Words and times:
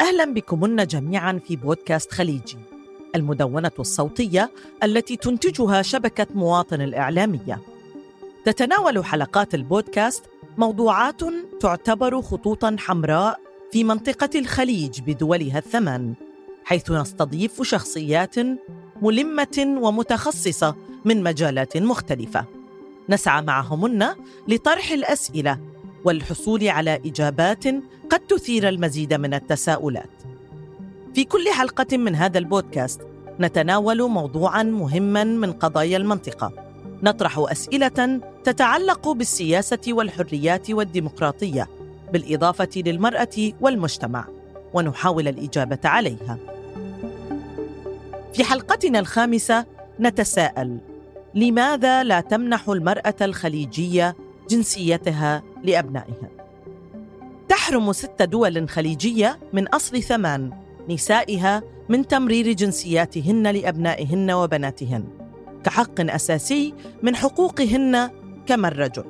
أهلا 0.00 0.24
بكمن 0.34 0.86
جميعا 0.86 1.40
في 1.46 1.56
بودكاست 1.56 2.12
خليجي 2.12 2.58
المدونة 3.14 3.70
الصوتية 3.78 4.50
التي 4.82 5.16
تنتجها 5.16 5.82
شبكة 5.82 6.26
مواطن 6.34 6.80
الإعلامية. 6.80 7.60
تتناول 8.44 9.04
حلقات 9.04 9.54
البودكاست 9.54 10.24
موضوعات 10.58 11.20
تعتبر 11.60 12.22
خطوطا 12.22 12.76
حمراء 12.78 13.40
في 13.72 13.84
منطقة 13.84 14.30
الخليج 14.34 15.00
بدولها 15.00 15.58
الثمان 15.58 16.14
حيث 16.64 16.90
نستضيف 16.90 17.62
شخصيات 17.62 18.34
ملمة 19.02 19.78
ومتخصصة 19.80 20.76
من 21.04 21.22
مجالات 21.22 21.76
مختلفة. 21.76 22.44
نسعى 23.08 23.42
معهمن 23.42 24.06
لطرح 24.48 24.90
الأسئلة 24.90 25.58
والحصول 26.04 26.68
على 26.68 27.00
إجابات 27.06 27.64
قد 28.10 28.20
تثير 28.28 28.68
المزيد 28.68 29.14
من 29.14 29.34
التساؤلات. 29.34 30.10
في 31.14 31.24
كل 31.24 31.48
حلقة 31.48 31.96
من 31.96 32.14
هذا 32.14 32.38
البودكاست 32.38 33.00
نتناول 33.40 34.08
موضوعا 34.10 34.62
مهما 34.62 35.24
من 35.24 35.52
قضايا 35.52 35.96
المنطقة. 35.96 36.52
نطرح 37.02 37.38
أسئلة 37.38 38.20
تتعلق 38.44 39.08
بالسياسة 39.08 39.80
والحريات 39.88 40.70
والديمقراطية 40.70 41.68
بالإضافة 42.12 42.68
للمرأة 42.76 43.52
والمجتمع 43.60 44.24
ونحاول 44.74 45.28
الإجابة 45.28 45.78
عليها. 45.84 46.38
في 48.34 48.44
حلقتنا 48.44 48.98
الخامسة 48.98 49.64
نتساءل 50.00 50.78
لماذا 51.34 52.04
لا 52.04 52.20
تمنح 52.20 52.68
المرأة 52.68 53.14
الخليجية 53.20 54.16
جنسيتها 54.50 55.42
لأبنائها؟ 55.64 56.28
تحرم 57.48 57.92
ست 57.92 58.22
دول 58.22 58.68
خليجية 58.68 59.38
من 59.52 59.68
أصل 59.68 60.02
ثمان 60.02 60.52
نسائها 60.88 61.62
من 61.88 62.06
تمرير 62.06 62.52
جنسياتهن 62.52 63.46
لأبنائهن 63.46 64.30
وبناتهن 64.30 65.04
كحق 65.64 66.00
أساسي 66.00 66.74
من 67.02 67.16
حقوقهن 67.16 68.10
كما 68.46 68.68
الرجل 68.68 69.04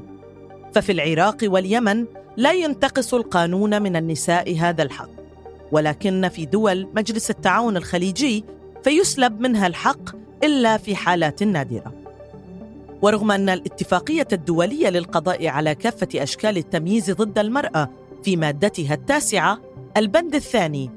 ففي 0.75 0.93
العراق 0.93 1.37
واليمن 1.43 2.07
لا 2.37 2.53
ينتقص 2.53 3.15
القانون 3.15 3.83
من 3.83 3.97
النساء 3.97 4.59
هذا 4.59 4.83
الحق 4.83 5.11
ولكن 5.73 6.29
في 6.29 6.47
دول 6.47 6.89
مجلس 6.97 7.31
التعاون 7.31 7.77
الخليجي 7.77 8.45
فيسلب 8.85 9.41
منها 9.41 9.67
الحق 9.67 10.17
إلا 10.45 10.77
في 10.77 10.97
حالات 10.97 11.43
نادرة 11.43 11.98
ورغم 13.03 13.31
أن 13.31 13.49
الاتفاقية 13.49 14.29
الدولية 14.33 14.89
للقضاء 14.89 15.47
على 15.47 15.75
كافة 15.75 16.09
أشكال 16.15 16.57
التمييز 16.57 17.11
ضد 17.11 17.39
المرأة 17.39 17.91
في 18.23 18.37
مادتها 18.37 18.95
التاسعة 18.95 19.61
البند 19.97 20.35
الثاني 20.35 20.91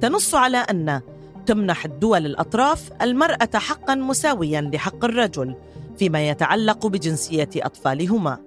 تنص 0.00 0.34
على 0.34 0.56
أن 0.56 1.00
تمنح 1.46 1.84
الدول 1.84 2.26
الأطراف 2.26 2.90
المرأة 3.02 3.48
حقا 3.54 3.94
مساويا 3.94 4.60
لحق 4.60 5.04
الرجل 5.04 5.56
فيما 5.98 6.28
يتعلق 6.28 6.86
بجنسية 6.86 7.48
أطفالهما. 7.56 8.38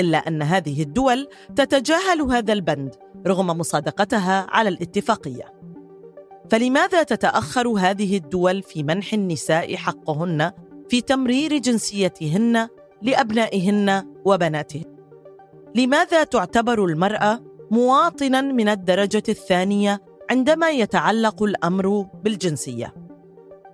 إلا 0.00 0.18
أن 0.18 0.42
هذه 0.42 0.82
الدول 0.82 1.28
تتجاهل 1.56 2.20
هذا 2.20 2.52
البند 2.52 2.94
رغم 3.26 3.46
مصادقتها 3.46 4.46
على 4.50 4.68
الاتفاقية. 4.68 5.44
فلماذا 6.50 7.02
تتأخر 7.02 7.68
هذه 7.68 8.16
الدول 8.16 8.62
في 8.62 8.82
منح 8.82 9.12
النساء 9.12 9.76
حقهن 9.76 10.52
في 10.88 11.00
تمرير 11.00 11.58
جنسيتهن 11.58 12.68
لأبنائهن 13.02 14.06
وبناتهن. 14.24 14.84
لماذا 15.74 16.24
تعتبر 16.24 16.84
المرأة 16.84 17.40
مواطنا 17.70 18.40
من 18.40 18.68
الدرجة 18.68 19.22
الثانية 19.28 20.02
عندما 20.30 20.70
يتعلق 20.70 21.42
الأمر 21.42 22.06
بالجنسية؟ 22.24 22.94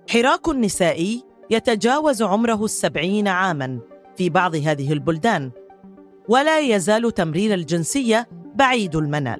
حراك 0.09 0.49
نسائي 0.49 1.23
يتجاوز 1.49 2.21
عمره 2.21 2.65
السبعين 2.65 3.27
عاما 3.27 3.79
في 4.15 4.29
بعض 4.29 4.55
هذه 4.55 4.93
البلدان 4.93 5.51
ولا 6.29 6.59
يزال 6.59 7.13
تمرير 7.13 7.53
الجنسية 7.53 8.27
بعيد 8.55 8.95
المنال. 8.95 9.39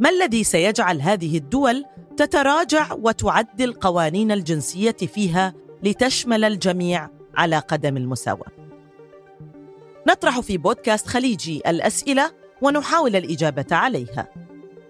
ما 0.00 0.10
الذي 0.10 0.44
سيجعل 0.44 1.00
هذه 1.00 1.36
الدول 1.36 1.84
تتراجع 2.16 2.92
وتعدل 2.92 3.72
قوانين 3.72 4.32
الجنسية 4.32 4.92
فيها 4.92 5.54
لتشمل 5.82 6.44
الجميع 6.44 7.08
على 7.34 7.58
قدم 7.58 7.96
المساواة 7.96 8.50
نطرح 10.08 10.40
في 10.40 10.58
بودكاست 10.58 11.06
خليجي 11.06 11.62
الأسئلة 11.66 12.32
ونحاول 12.62 13.16
الإجابة 13.16 13.66
عليها 13.70 14.28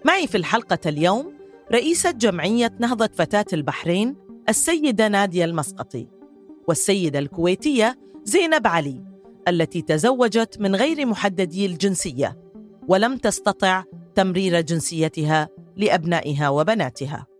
معي 0.05 0.27
في 0.27 0.37
الحلقة 0.37 0.79
اليوم 0.85 1.33
رئيسة 1.71 2.11
جمعية 2.11 2.73
نهضة 2.79 3.09
فتاة 3.15 3.45
البحرين 3.53 4.15
السيدة 4.49 5.07
نادية 5.07 5.45
المسقطي 5.45 6.07
والسيدة 6.67 7.19
الكويتية 7.19 7.99
زينب 8.23 8.67
علي 8.67 9.03
التي 9.47 9.81
تزوجت 9.81 10.57
من 10.59 10.75
غير 10.75 11.05
محددي 11.05 11.65
الجنسية 11.65 12.37
ولم 12.87 13.17
تستطع 13.17 13.83
تمرير 14.15 14.61
جنسيتها 14.61 15.49
لأبنائها 15.77 16.49
وبناتها. 16.49 17.32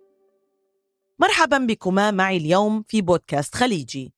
مرحبا 1.24 1.58
بكما 1.58 2.12
معي 2.12 2.38
اليوم 2.38 2.84
في 2.84 3.02
بودكاست 3.02 3.56
خليجي، 3.56 4.14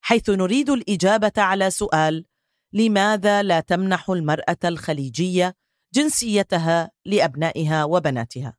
حيث 0.00 0.30
نريد 0.30 0.70
الإجابة 0.70 1.32
على 1.38 1.70
سؤال: 1.70 2.26
لماذا 2.72 3.42
لا 3.42 3.60
تمنح 3.60 4.10
المرأة 4.10 4.58
الخليجية 4.64 5.56
جنسيتها 5.94 6.90
لأبنائها 7.04 7.84
وبناتها؟ 7.84 8.56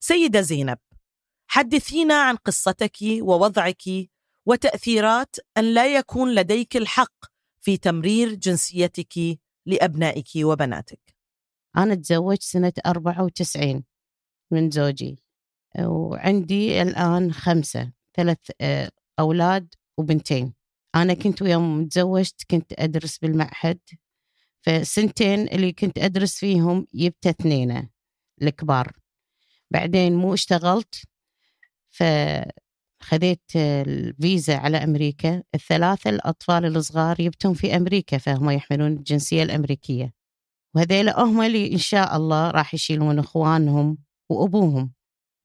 سيدة 0.00 0.40
زينب، 0.40 0.78
حدثينا 1.46 2.22
عن 2.22 2.36
قصتك 2.36 2.96
ووضعك 3.02 3.82
وتأثيرات 4.46 5.36
أن 5.58 5.74
لا 5.74 5.96
يكون 5.96 6.34
لديك 6.34 6.76
الحق 6.76 7.24
في 7.60 7.76
تمرير 7.76 8.34
جنسيتك 8.34 9.40
لأبنائك 9.66 10.28
وبناتك. 10.36 11.16
أنا 11.76 11.94
تزوجت 11.94 12.42
سنة 12.42 12.72
94 12.86 13.84
من 14.52 14.70
زوجي 14.70 15.29
وعندي 15.78 16.82
الآن 16.82 17.32
خمسة 17.32 17.92
ثلاث 18.16 18.38
آه، 18.60 18.90
أولاد 19.18 19.74
وبنتين. 19.98 20.54
أنا 20.94 21.14
كنت 21.14 21.40
يوم 21.40 21.88
تزوجت 21.88 22.44
كنت 22.50 22.72
أدرس 22.78 23.18
بالمعهد 23.18 23.78
فسنتين 24.62 25.48
اللي 25.48 25.72
كنت 25.72 25.98
أدرس 25.98 26.38
فيهم 26.38 26.86
جبت 26.94 27.26
اثنين 27.26 27.88
الكبار. 28.42 28.92
بعدين 29.70 30.16
مو 30.16 30.34
اشتغلت 30.34 30.94
فخذيت 31.90 33.56
الفيزا 33.56 34.56
على 34.56 34.76
أمريكا. 34.76 35.42
الثلاثة 35.54 36.10
الأطفال 36.10 36.76
الصغار 36.76 37.16
جبتهم 37.16 37.54
في 37.54 37.76
أمريكا 37.76 38.18
فهم 38.18 38.50
يحملون 38.50 38.92
الجنسية 38.92 39.42
الأمريكية. 39.42 40.12
وهذيلا 40.74 41.20
هم 41.22 41.42
اللي 41.42 41.72
إن 41.72 41.78
شاء 41.78 42.16
الله 42.16 42.50
راح 42.50 42.74
يشيلون 42.74 43.18
إخوانهم 43.18 43.98
وأبوهم. 44.28 44.92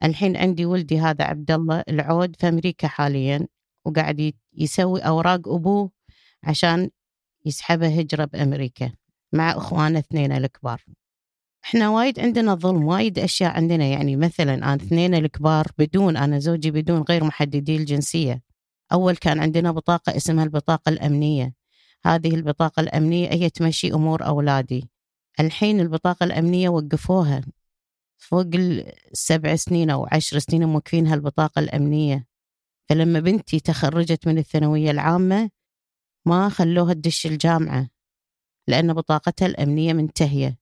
الحين 0.03 0.37
عندي 0.37 0.65
ولدي 0.65 0.99
هذا 0.99 1.25
عبد 1.25 1.51
الله 1.51 1.83
العود 1.89 2.35
في 2.35 2.49
أمريكا 2.49 2.87
حاليا 2.87 3.47
وقاعد 3.85 4.33
يسوي 4.53 4.99
أوراق 4.99 5.47
أبوه 5.47 5.91
عشان 6.43 6.89
يسحبه 7.45 7.99
هجرة 7.99 8.25
بأمريكا 8.25 8.91
مع 9.33 9.51
إخوانه 9.51 9.99
اثنين 9.99 10.31
الكبار. 10.31 10.83
إحنا 11.65 11.89
وايد 11.89 12.19
عندنا 12.19 12.55
ظلم 12.55 12.83
وايد 12.83 13.19
أشياء 13.19 13.51
عندنا. 13.51 13.85
يعني 13.85 14.15
مثلا 14.15 14.53
أنا 14.53 14.75
اثنين 14.75 15.15
الكبار 15.15 15.67
بدون 15.77 16.17
أنا 16.17 16.39
زوجي 16.39 16.71
بدون 16.71 17.01
غير 17.01 17.23
محددي 17.23 17.75
الجنسية. 17.75 18.41
أول 18.93 19.15
كان 19.15 19.39
عندنا 19.39 19.71
بطاقة 19.71 20.17
اسمها 20.17 20.43
البطاقة 20.43 20.89
الأمنية. 20.89 21.53
هذه 22.05 22.35
البطاقة 22.35 22.79
الأمنية 22.79 23.29
هي 23.29 23.49
تمشي 23.49 23.93
أمور 23.93 24.25
أولادي. 24.25 24.89
الحين 25.39 25.79
البطاقة 25.79 26.23
الأمنية 26.23 26.69
وقفوها. 26.69 27.41
فوق 28.17 28.47
السبع 28.55 29.55
سنين 29.55 29.89
أو 29.89 30.07
عشر 30.11 30.39
سنين 30.39 30.65
موقفينها 30.65 31.15
البطاقة 31.15 31.59
الأمنية. 31.59 32.27
فلما 32.89 33.19
بنتي 33.19 33.59
تخرجت 33.59 34.27
من 34.27 34.37
الثانوية 34.37 34.91
العامة 34.91 35.49
ما 36.25 36.49
خلوها 36.49 36.93
تدش 36.93 37.25
الجامعة 37.25 37.89
لأن 38.67 38.93
بطاقتها 38.93 39.45
الأمنية 39.45 39.93
منتهية. 39.93 40.57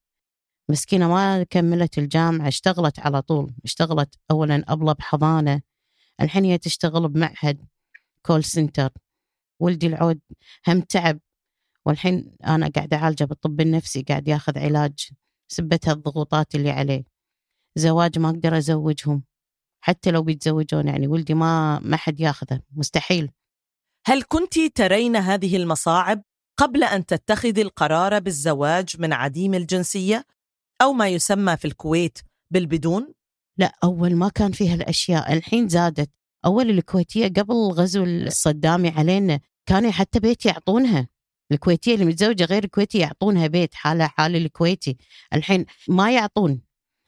مسكينة 0.69 1.07
ما 1.07 1.43
كملت 1.43 1.97
الجامعة 1.97 2.47
اشتغلت 2.47 2.99
على 2.99 3.21
طول. 3.21 3.53
اشتغلت 3.65 4.15
أولا 4.31 4.63
أبلة 4.67 4.93
بحضانة 4.93 5.61
الحين 6.21 6.45
هي 6.45 6.57
تشتغل 6.57 7.07
بمعهد 7.09 7.65
كول 8.21 8.43
سنتر 8.43 8.89
ولدي 9.59 9.87
العود 9.87 10.19
هم 10.67 10.81
تعب. 10.81 11.19
والحين 11.85 12.35
أنا 12.47 12.67
قاعدة 12.67 12.97
أعالجه 12.97 13.23
بالطب 13.23 13.61
النفسي 13.61 14.01
قاعد 14.01 14.27
ياخذ 14.27 14.59
علاج. 14.59 15.09
سبتها 15.47 15.91
الضغوطات 15.93 16.55
اللي 16.55 16.69
عليه. 16.71 17.12
زواج 17.75 18.19
ما 18.19 18.29
أقدر 18.29 18.57
أزوجهم. 18.57 19.23
حتى 19.81 20.11
لو 20.11 20.21
بيتزوجون 20.23 20.87
يعني 20.87 21.07
ولدي 21.07 21.33
ما 21.33 21.79
ما 21.79 21.97
حد 21.97 22.19
ياخذه 22.19 22.61
مستحيل. 22.71 23.31
هل 24.05 24.23
كنت 24.23 24.59
ترين 24.75 25.15
هذه 25.15 25.57
المصاعب 25.57 26.23
قبل 26.57 26.83
أن 26.83 27.05
تتخذي 27.05 27.61
القرار 27.61 28.19
بالزواج 28.19 28.95
من 28.99 29.13
عديم 29.13 29.53
الجنسية؟ 29.53 30.25
أو 30.81 30.93
ما 30.93 31.07
يسمى 31.07 31.57
في 31.57 31.65
الكويت 31.65 32.19
بالبدون؟ 32.51 33.13
لا 33.57 33.73
أول 33.83 34.15
ما 34.15 34.29
كان 34.29 34.51
فيها 34.51 34.75
الأشياء 34.75 35.33
الحين 35.33 35.67
زادت. 35.67 36.09
أول 36.45 36.69
الكويتية 36.69 37.27
قبل 37.27 37.53
الغزو 37.53 38.03
الصدامي 38.03 38.89
علينا 38.89 39.39
كانوا 39.65 39.91
حتى 39.91 40.19
بيت 40.19 40.45
يعطونها. 40.45 41.07
الكويتية 41.51 41.93
اللي 41.93 42.05
متزوجة 42.05 42.45
غير 42.45 42.63
الكويتي 42.63 42.97
يعطونها 42.97 43.47
بيت 43.47 43.73
حالة 43.73 44.07
حال 44.07 44.35
الكويتي. 44.35 44.97
الحين 45.33 45.65
ما 45.87 46.11
يعطون. 46.11 46.61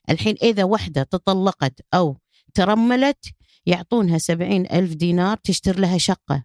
الحين 0.09 0.35
إذا 0.41 0.63
وحدة 0.63 1.03
تطلقت 1.03 1.81
أو 1.93 2.17
ترملت 2.53 3.25
يعطونها 3.65 4.17
سبعين 4.17 4.65
ألف 4.71 4.93
دينار 4.93 5.37
تشتري 5.37 5.81
لها 5.81 5.97
شقة. 5.97 6.43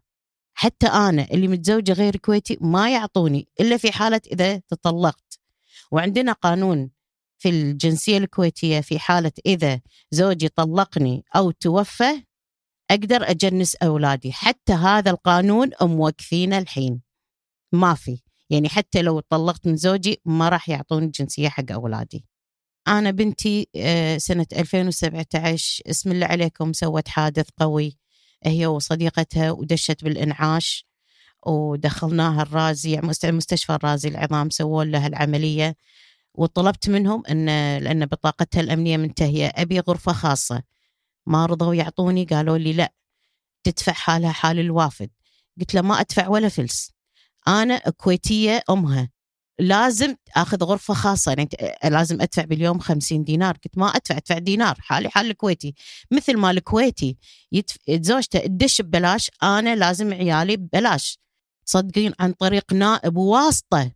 حتى 0.55 0.87
أنا 0.87 1.27
اللي 1.31 1.49
متزوجة 1.49 1.93
غير 1.93 2.17
كويتي 2.17 2.59
ما 2.61 2.91
يعطوني 2.91 3.49
إلا 3.61 3.77
في 3.77 3.93
حالة 3.93 4.21
إذا 4.33 4.59
تطلقت. 4.59 5.41
وعندنا 5.91 6.33
قانون 6.33 6.91
في 7.39 7.49
الجنسية 7.49 8.19
الكويتية 8.19 8.81
في 8.81 8.99
حالة 8.99 9.33
إذا 9.47 9.81
زوجي 10.11 10.49
طلقني 10.49 11.25
أو 11.37 11.51
توفى 11.51 12.23
أقدر 12.91 13.31
أجنس 13.31 13.75
أولادي. 13.75 14.33
حتى 14.33 14.73
هذا 14.73 15.11
القانون 15.11 15.71
موقفينه 15.83 16.59
الحين. 16.59 17.01
ما 17.73 17.95
في. 17.95 18.23
يعني 18.51 18.69
حتى 18.69 19.03
لو 19.03 19.21
طلقت 19.21 19.67
من 19.67 19.77
زوجي 19.77 20.21
ما 20.25 20.49
راح 20.49 20.69
يعطوني 20.69 21.07
الجنسية 21.07 21.49
حق 21.49 21.73
أولادي. 21.73 22.27
أنا 22.89 23.11
بنتي 23.11 23.69
آه، 23.77 24.19
سنة 24.19 24.47
2017 24.53 25.83
اسم 25.91 26.13
الله 26.13 26.27
عليكم 26.27 26.73
سوت 26.73 27.09
حادث 27.09 27.49
قوي. 27.59 27.99
هي 28.45 28.67
وصديقتها 28.67 29.51
ودشت 29.51 30.05
بالإنعاش 30.05 30.87
ودخلناها 31.47 32.43
الرازي 32.43 32.91
يعني 32.93 33.07
مستشفى 33.25 33.73
الرازي 33.75 34.09
العظام 34.09 34.51
سووا 34.51 34.85
لها 34.85 35.07
العملية. 35.07 35.77
وطلبت 36.35 36.91
منهم 36.91 37.23
أن 37.31 37.47
لأن 37.79 38.07
بطاقتها 38.07 38.61
الأمنية 38.61 38.97
منتهية. 38.97 39.47
أبي 39.57 39.81
غرفة 39.81 40.13
خاصة. 40.13 40.63
ما 41.27 41.47
رضوا 41.47 41.75
يعطوني 41.75 42.25
قالوا 42.25 42.59
لي 42.59 42.73
لا 42.73 42.93
تدفع 43.65 43.93
حالها 43.93 44.33
حال 44.33 44.59
الوافد. 44.59 45.11
قلت 45.61 45.75
له 45.75 45.83
ما 45.83 46.01
أدفع 46.01 46.29
ولا 46.29 46.49
فلس. 46.49 46.93
أنا 47.49 47.79
كويتية 47.79 48.63
أمها. 48.71 49.11
لازم 49.61 50.17
أخذ 50.37 50.65
غرفة 50.65 50.95
خاصة. 50.95 51.31
يعني 51.33 51.49
لازم 51.85 52.21
أدفع 52.21 52.45
باليوم 52.45 52.79
50 52.79 53.25
دينار. 53.25 53.55
قلت 53.55 53.79
ما 53.79 53.87
أدفع 53.87 54.17
أدفع 54.17 54.39
دينار. 54.39 54.77
حالي 54.81 55.09
حال 55.09 55.31
الكويتي. 55.31 55.75
مثل 56.11 56.37
ما 56.37 56.51
الكويتي 56.51 57.17
يتف... 57.53 57.77
زوجته 57.91 58.39
تدش 58.39 58.81
ببلاش 58.81 59.31
أنا 59.43 59.77
لازم 59.77 60.13
عيالي 60.13 60.57
ببلاش. 60.57 61.19
تصدقين؟ 61.67 62.13
عن 62.21 62.33
طريق 62.33 62.73
نائب 62.73 63.17
واسطة 63.17 63.93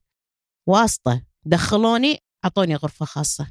واسطة. 0.67 1.23
دخلوني 1.45 2.19
أعطوني 2.45 2.75
غرفة 2.77 3.07
خاصة. 3.07 3.47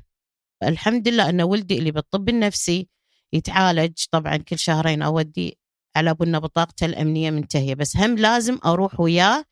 الحمد 0.63 1.07
لله 1.07 1.29
أن 1.29 1.41
ولدي 1.41 1.77
اللي 1.77 1.91
بالطب 1.91 2.29
النفسي 2.29 2.87
يتعالج. 3.33 3.93
طبعا 4.11 4.37
كل 4.37 4.59
شهرين 4.59 5.01
أودي 5.01 5.57
على 5.95 6.13
بنا 6.13 6.39
بطاقته 6.39 6.85
الأمنية 6.85 7.31
منتهية. 7.31 7.75
بس 7.75 7.97
هم 7.97 8.15
لازم 8.15 8.59
أروح 8.65 8.99
وياه 8.99 9.45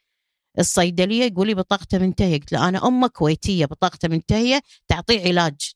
الصيدلية 0.59 1.23
يقول 1.23 1.47
لي 1.47 1.53
بطاقته 1.53 1.97
منتهية. 1.97 2.39
قلت 2.39 2.51
له 2.51 2.69
أنا 2.69 2.87
امه 2.87 3.07
كويتية 3.07 3.65
بطاقته 3.65 4.07
منتهية 4.07 4.61
تعطيه 4.87 5.27
علاج. 5.27 5.71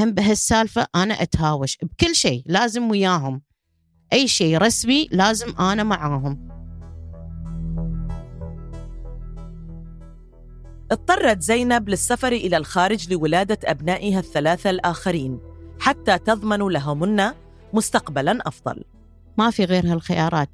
هم 0.00 0.10
بهالسالفة 0.12 0.86
أنا 0.94 1.22
أتهاوش 1.22 1.78
بكل 1.82 2.14
شيء 2.14 2.42
لازم 2.46 2.90
وياهم. 2.90 3.42
أي 4.12 4.28
شيء 4.28 4.58
رسمي 4.58 5.08
لازم 5.12 5.56
أنا 5.58 5.82
معاهم. 5.82 6.50
اضطرت 10.92 11.42
زينب 11.42 11.88
للسفر 11.88 12.32
إلى 12.32 12.56
الخارج 12.56 13.12
لولادة 13.12 13.58
أبنائها 13.64 14.18
الثلاثة 14.18 14.70
الآخرين 14.70 15.40
حتى 15.80 16.18
تضمن 16.18 16.58
لهمن 16.58 17.22
مستقبلا 17.72 18.38
أفضل. 18.48 18.84
ما 19.38 19.50
في 19.50 19.64
غير 19.64 19.92
هالخيارات. 19.92 20.50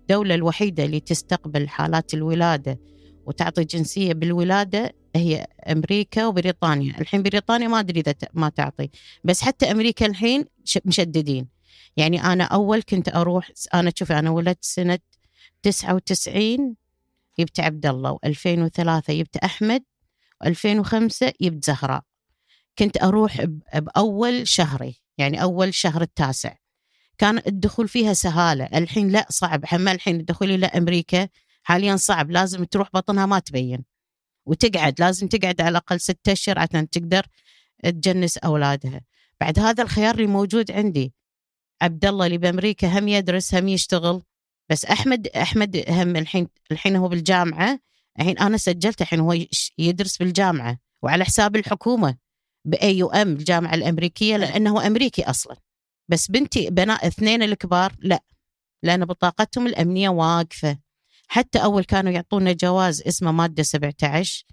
الدولة 0.00 0.34
الوحيدة 0.34 0.84
اللي 0.84 1.00
تستقبل 1.00 1.68
حالات 1.68 2.14
الولادة 2.14 2.78
وتعطي 3.26 3.64
جنسية 3.64 4.12
بالولادة 4.12 4.92
هي 5.16 5.46
أمريكا 5.68 6.26
وبريطانيا. 6.26 7.00
الحين 7.00 7.22
بريطانيا 7.22 7.68
ما 7.68 7.80
أدري 7.80 8.00
إذا 8.00 8.14
ما 8.34 8.48
تعطي. 8.48 8.88
بس 9.24 9.40
حتى 9.42 9.70
أمريكا 9.70 10.06
الحين 10.06 10.44
مشددين. 10.84 11.48
يعني 11.96 12.24
أنا 12.24 12.44
أول 12.44 12.82
كنت 12.82 13.08
أروح 13.08 13.50
أنا 13.74 13.92
شوفي 13.94 14.18
أنا 14.18 14.30
ولدت 14.30 14.64
سنة 14.64 14.98
99 15.62 16.76
جبت 17.38 17.60
عبد 17.60 17.86
الله 17.86 18.18
و2003 18.26 19.10
جبت 19.10 19.36
أحمد 19.36 19.82
و2005 20.44 21.32
جبت 21.40 21.64
زهراء. 21.64 22.02
كنت 22.78 23.02
أروح 23.02 23.44
بأول 23.74 24.48
شهري 24.48 25.00
يعني 25.18 25.42
أول 25.42 25.74
شهر 25.74 26.02
التاسع. 26.02 26.54
كان 27.18 27.42
الدخول 27.46 27.88
فيها 27.88 28.12
سهالة. 28.12 28.64
الحين 28.64 29.08
لا 29.08 29.26
صعب. 29.30 29.66
حما 29.66 29.92
الحين 29.92 30.20
الدخول 30.20 30.50
إلى 30.50 30.66
أمريكا 30.66 31.28
حاليا 31.62 31.96
صعب 31.96 32.30
لازم 32.30 32.64
تروح 32.64 32.88
بطنها 32.94 33.26
ما 33.26 33.38
تبين. 33.38 33.84
وتقعد 34.46 35.00
لازم 35.00 35.28
تقعد 35.28 35.60
على 35.60 35.70
الأقل 35.70 36.00
ستة 36.00 36.32
أشهر 36.32 36.58
عشان 36.58 36.90
تقدر 36.90 37.26
تجنس 37.82 38.38
أولادها. 38.38 39.00
بعد 39.40 39.58
هذا 39.58 39.82
الخيار 39.82 40.14
اللي 40.14 40.26
موجود 40.26 40.70
عندي 40.70 41.14
عبد 41.82 42.04
الله 42.04 42.26
اللي 42.26 42.38
بأمريكا 42.38 42.98
هم 42.98 43.08
يدرس 43.08 43.54
هم 43.54 43.68
يشتغل. 43.68 44.22
بس 44.70 44.84
أحمد 44.84 45.26
أحمد 45.26 45.84
هم 45.88 46.16
الحين 46.16 46.48
الحين 46.72 46.96
هو 46.96 47.08
بالجامعة. 47.08 47.80
الحين 48.20 48.38
أنا 48.38 48.56
سجلته 48.56 49.02
الحين 49.02 49.20
هو 49.20 49.36
يدرس 49.78 50.16
بالجامعة. 50.16 50.78
وعلى 51.02 51.24
حساب 51.24 51.56
الحكومة 51.56 52.16
بأي 52.64 52.98
يو 52.98 53.08
أم 53.10 53.32
الجامعة 53.32 53.74
الأمريكية 53.74 54.36
لأنه 54.36 54.86
أمريكي 54.86 55.22
أصلا. 55.22 55.56
بس 56.08 56.30
بنتي 56.30 56.70
بناء 56.70 57.06
اثنين 57.06 57.42
الكبار 57.42 57.92
لا. 57.98 58.20
لأن 58.82 59.04
بطاقتهم 59.04 59.66
الأمنية 59.66 60.08
واقفة. 60.08 60.78
حتى 61.30 61.58
أول 61.58 61.84
كانوا 61.84 62.12
يعطونا 62.12 62.52
جواز 62.52 63.02
اسمه 63.02 63.32
مادة 63.32 63.62
17 63.62 64.44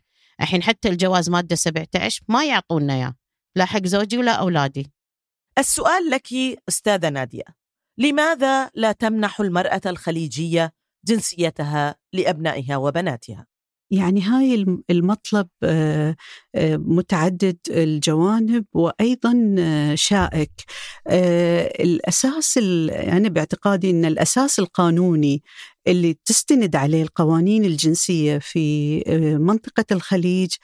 الحين 0.41 0.63
حتى 0.63 0.89
الجواز 0.89 1.29
مادة 1.29 1.55
17 1.55 2.21
ما 2.27 2.45
يعطونا 2.45 2.93
إياه. 2.93 3.15
لا 3.55 3.65
حق 3.65 3.85
زوجي 3.85 4.17
ولا 4.17 4.31
أولادي. 4.31 4.91
السؤال 5.57 6.09
لك 6.09 6.27
أستاذة 6.69 7.09
نادية. 7.09 7.43
لماذا 7.97 8.69
لا 8.75 8.91
تمنح 8.91 9.39
المرأة 9.39 9.81
الخليجية 9.85 10.73
جنسيتها 11.05 11.95
لأبنائها 12.13 12.77
وبناتها؟ 12.77 13.47
يعني 13.91 14.21
هاي 14.21 14.65
المطلب 14.89 15.47
آه، 15.63 16.15
آه، 16.55 16.77
متعدد 16.77 17.57
الجوانب 17.69 18.65
وأيضا 18.73 19.55
آه، 19.59 19.95
شائك. 19.95 20.51
الأساس 21.79 22.57
أنا 22.91 23.29
باعتقادي 23.29 23.89
إن 23.89 24.05
الأساس 24.05 24.59
القانوني 24.59 25.43
اللي 25.87 26.17
تستند 26.25 26.75
عليه 26.75 27.03
القوانين 27.03 27.65
الجنسية 27.65 28.37
في 28.37 28.99
منطقة 29.39 29.85
الخليج 29.91 30.55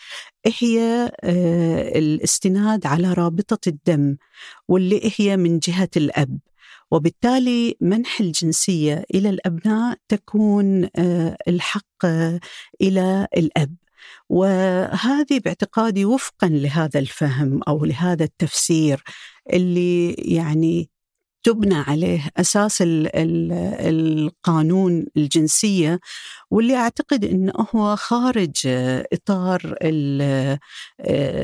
هي 0.60 1.12
الاستناد 1.96 2.86
على 2.86 3.13
رابطة 3.13 3.70
الدم 3.70 4.18
واللي 4.68 5.12
هي 5.18 5.38
من 5.38 5.60
جهة 5.60 5.89
الأب. 5.98 6.39
وبالتالي 6.92 7.75
منح 7.82 8.20
الجنسية 8.20 9.06
إلى 9.15 9.30
الأبناء 9.30 9.98
تكون 10.08 10.89
آه، 10.96 11.38
الحق 11.48 12.06
آه، 12.06 12.39
إلى 12.82 13.27
الأب. 13.38 13.75
وهذه 14.30 15.39
باعتقادي 15.46 16.06
وفقا 16.06 16.48
لهذا 16.48 17.00
الفهم 17.00 17.63
أو 17.68 17.86
لهذا 17.86 18.24
التفسير 18.24 19.03
اللي 19.53 20.13
يعني 20.13 20.89
تبنى 21.44 21.76
عليه 21.76 22.30
أساس 22.38 22.84
القانون 23.82 25.06
الجنسية 25.18 26.00
واللي 26.52 26.76
أعتقد 26.76 27.26
إنه 27.26 27.54
هو 27.76 27.96
خارج 27.96 28.68
إطار 29.14 29.76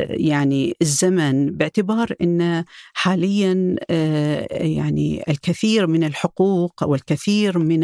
يعني 0.09 0.75
الزمن 0.81 1.51
باعتبار 1.57 2.13
ان 2.21 2.63
حاليا 2.93 3.75
يعني 4.51 5.23
الكثير 5.29 5.87
من 5.87 6.03
الحقوق 6.03 6.83
والكثير 6.83 7.59
من 7.59 7.83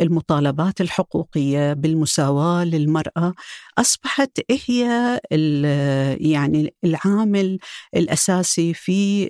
المطالبات 0.00 0.80
الحقوقية 0.80 1.72
بالمساواة 1.72 2.64
للمرأة 2.64 3.34
أصبحت 3.78 4.40
هي 4.68 5.20
يعني 6.20 6.74
العامل 6.84 7.58
الأساسي 7.96 8.74
في 8.74 9.24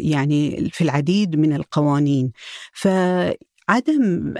يعني 0.00 0.70
في 0.72 0.84
العديد 0.84 1.29
من 1.36 1.52
القوانين. 1.52 2.32
ف 2.72 2.88
عدم 3.70 4.34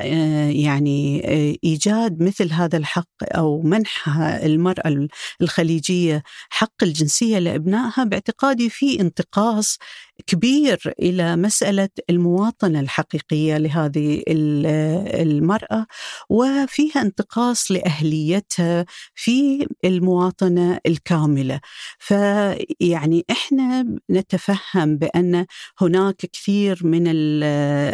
يعني 0.51 1.23
إيجاد 1.65 2.23
مثل 2.23 2.53
هذا 2.53 2.79
الحق 2.79 3.09
أو 3.23 3.63
منح 3.63 4.09
المرأة 4.19 5.09
الخليجية 5.43 6.23
حق 6.51 6.83
الجنسية 6.83 7.39
لأبنائها 7.39 8.05
باعتقادي 8.05 8.71
في 8.71 9.01
انتقاص 9.01 9.79
كبير 10.27 10.95
إلى 11.03 11.37
مسألة 11.37 11.89
المواطنة 12.11 12.81
الحقيقية 12.81 13.59
لهذه 13.59 14.23
المرأة 14.29 15.87
وفيها 16.31 17.03
انتقاص 17.03 17.71
لأهليتها 17.73 18.85
في 19.15 19.67
المواطنة 19.85 20.79
الكاملة. 20.87 21.61
فيعني 21.99 23.25
إحنا 23.31 23.97
نتفهم 24.11 24.97
بأن 24.97 25.47
هناك 25.81 26.17
كثير 26.17 26.81
من 26.85 27.05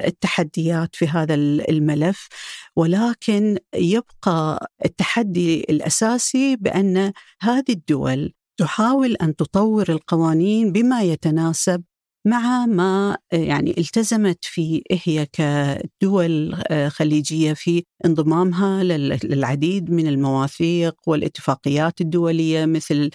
التحديات 0.07 0.97
في 0.97 1.07
هذا 1.09 1.35
الملف 1.35 2.29
ولكن 2.77 3.59
يبقى 3.75 4.71
التحدي 4.85 5.61
الأساسي 5.61 6.57
بأن 6.57 7.13
هذه 7.41 7.65
الدول 7.73 8.33
تحاول 8.57 9.17
أن 9.23 9.37
تطور 9.37 9.89
القوانين 9.89 10.73
بما 10.73 11.03
يتناسب 11.03 11.83
مع 12.27 12.67
ما 12.67 13.19
يعني 13.33 13.75
التزمت 13.79 14.45
فيه 14.45 14.83
هي 15.05 15.27
كدول 15.27 16.57
خليجية 16.89 17.53
في 17.53 17.83
انضمامها 18.05 18.85
للعديد 19.25 19.91
من 19.91 20.07
المواثيق 20.07 20.95
والاتفاقيات 21.07 22.01
الدولية 22.01 22.67
مثل 22.67 23.11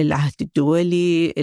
العهد 0.00 0.32
الدولي 0.40 1.34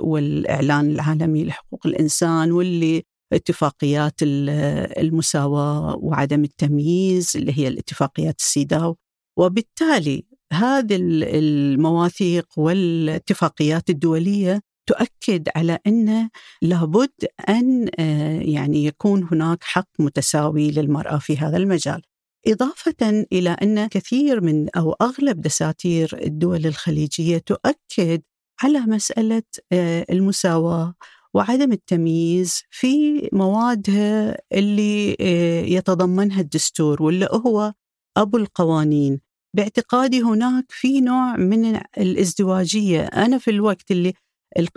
والإعلان 0.00 0.90
العالمي 0.90 1.44
لحقوق 1.44 1.86
الإنسان 1.86 2.52
واللي 2.52 3.02
اتفاقيات 3.32 4.14
المساواة 4.22 5.96
وعدم 5.96 6.44
التمييز 6.44 7.32
اللي 7.36 7.58
هي 7.58 7.68
الاتفاقيات 7.68 8.38
السيداو. 8.40 8.96
وبالتالي 9.38 10.24
هذه 10.52 10.96
المواثيق 11.00 12.46
والاتفاقيات 12.56 13.90
الدولية 13.90 14.60
تؤكد 14.86 15.48
على 15.56 15.78
أن 15.86 16.28
لابد 16.62 17.10
أن 17.48 17.88
آه، 17.98 18.40
يعني 18.40 18.84
يكون 18.84 19.28
هناك 19.32 19.64
حق 19.64 19.88
متساوي 19.98 20.70
للمرأة 20.70 21.18
في 21.18 21.36
هذا 21.36 21.56
المجال. 21.56 22.02
إضافة 22.46 23.26
إلى 23.32 23.50
أن 23.50 23.86
كثير 23.86 24.40
من 24.40 24.68
أو 24.76 24.92
أغلب 24.92 25.40
دساتير 25.40 26.18
الدول 26.22 26.66
الخليجية 26.66 27.38
تؤكد 27.38 28.22
على 28.62 28.80
مسألة 28.80 29.42
آه، 29.72 30.06
المساواة 30.10 30.94
وعدم 31.34 31.72
التمييز 31.72 32.62
في 32.70 33.28
موادها 33.32 34.38
اللي 34.52 35.16
آه، 35.20 35.62
يتضمنها 35.62 36.40
الدستور 36.40 37.02
واللي 37.02 37.28
هو 37.32 37.72
أبو 38.16 38.36
القوانين 38.36 39.20
باعتقادي 39.56 40.22
هناك 40.22 40.64
في 40.68 41.00
نوع 41.00 41.36
من 41.36 41.80
الازدواجية 41.98 43.04
أنا 43.04 43.38
في 43.38 43.50
الوقت 43.50 43.90
اللي 43.90 44.14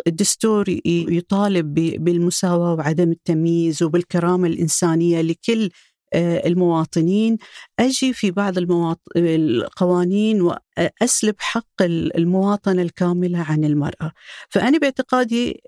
الدستور 0.07 0.65
يطالب 0.85 1.73
بالمساواة 2.03 2.73
وعدم 2.73 3.11
التمييز 3.11 3.83
وبالكرامة 3.83 4.47
الإنسانية 4.47 5.21
لكل 5.21 5.69
آه، 6.13 6.47
المواطنين. 6.47 7.37
أجي 7.79 8.13
في 8.13 8.31
بعض 8.31 8.57
المواط... 8.57 9.01
القوانين 9.17 10.41
وأسلب 10.41 11.35
حق 11.37 11.81
المواطنة 11.81 12.81
الكاملة 12.81 13.39
عن 13.39 13.63
المرأة. 13.63 14.11
فأنا 14.49 14.77
باعتقادي 14.77 15.61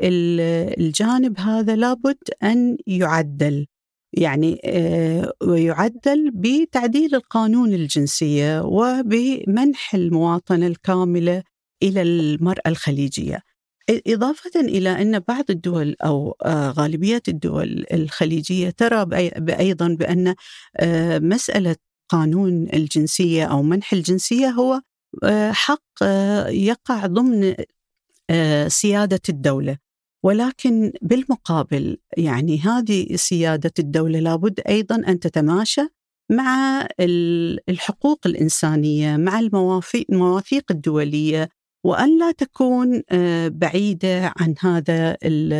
الجانب 0.79 1.39
هذا 1.39 1.75
لابد 1.75 2.17
أن 2.43 2.77
يعدل. 2.87 3.67
يعني 4.13 4.61
آه، 4.65 5.33
ويعدل 5.43 6.31
بتعديل 6.35 7.15
القانون 7.15 7.73
الجنسية 7.73 8.61
وبمنح 8.61 9.95
المواطنة 9.95 10.67
الكاملة 10.67 11.43
إلى 11.83 12.01
المرأة 12.01 12.67
الخليجية. 12.67 13.46
إضافة 13.89 14.59
إلى 14.59 15.01
أن 15.01 15.19
بعض 15.19 15.45
الدول 15.49 15.95
أو 16.05 16.35
آه، 16.45 16.71
غالبية 16.71 17.21
الدول 17.27 17.85
الخليجية 17.93 18.69
ترى 18.69 19.05
أيضا 19.59 19.87
بأن 19.87 20.35
آه، 20.77 21.19
مسألة 21.19 21.75
قانون 22.09 22.67
الجنسية 22.73 23.45
أو 23.45 23.63
منح 23.63 23.93
الجنسية 23.93 24.47
هو 24.49 24.81
آه، 25.23 25.51
حق 25.51 26.03
يقع 26.49 27.05
ضمن 27.05 27.55
سيادة 28.67 29.21
الدولة. 29.29 29.77
ولكن 30.23 30.93
بالمقابل 31.01 31.97
يعني 32.17 32.59
هذه 32.59 33.15
سيادة 33.15 33.71
الدولة 33.79 34.19
لابد 34.19 34.59
أيضا 34.67 34.95
أن 34.95 35.19
تتماشى 35.19 35.81
مع 36.31 36.87
الحقوق 37.69 38.27
الإنسانية 38.27 39.17
مع 39.17 39.39
المواثيق 40.09 40.71
الدولية 40.71 41.49
وأن 41.87 42.19
لا 42.19 42.31
تكون 42.31 43.01
آه، 43.11 43.47
بعيدة 43.47 44.33
عن 44.37 44.55
هذا 44.59 45.17
ال 45.23 45.53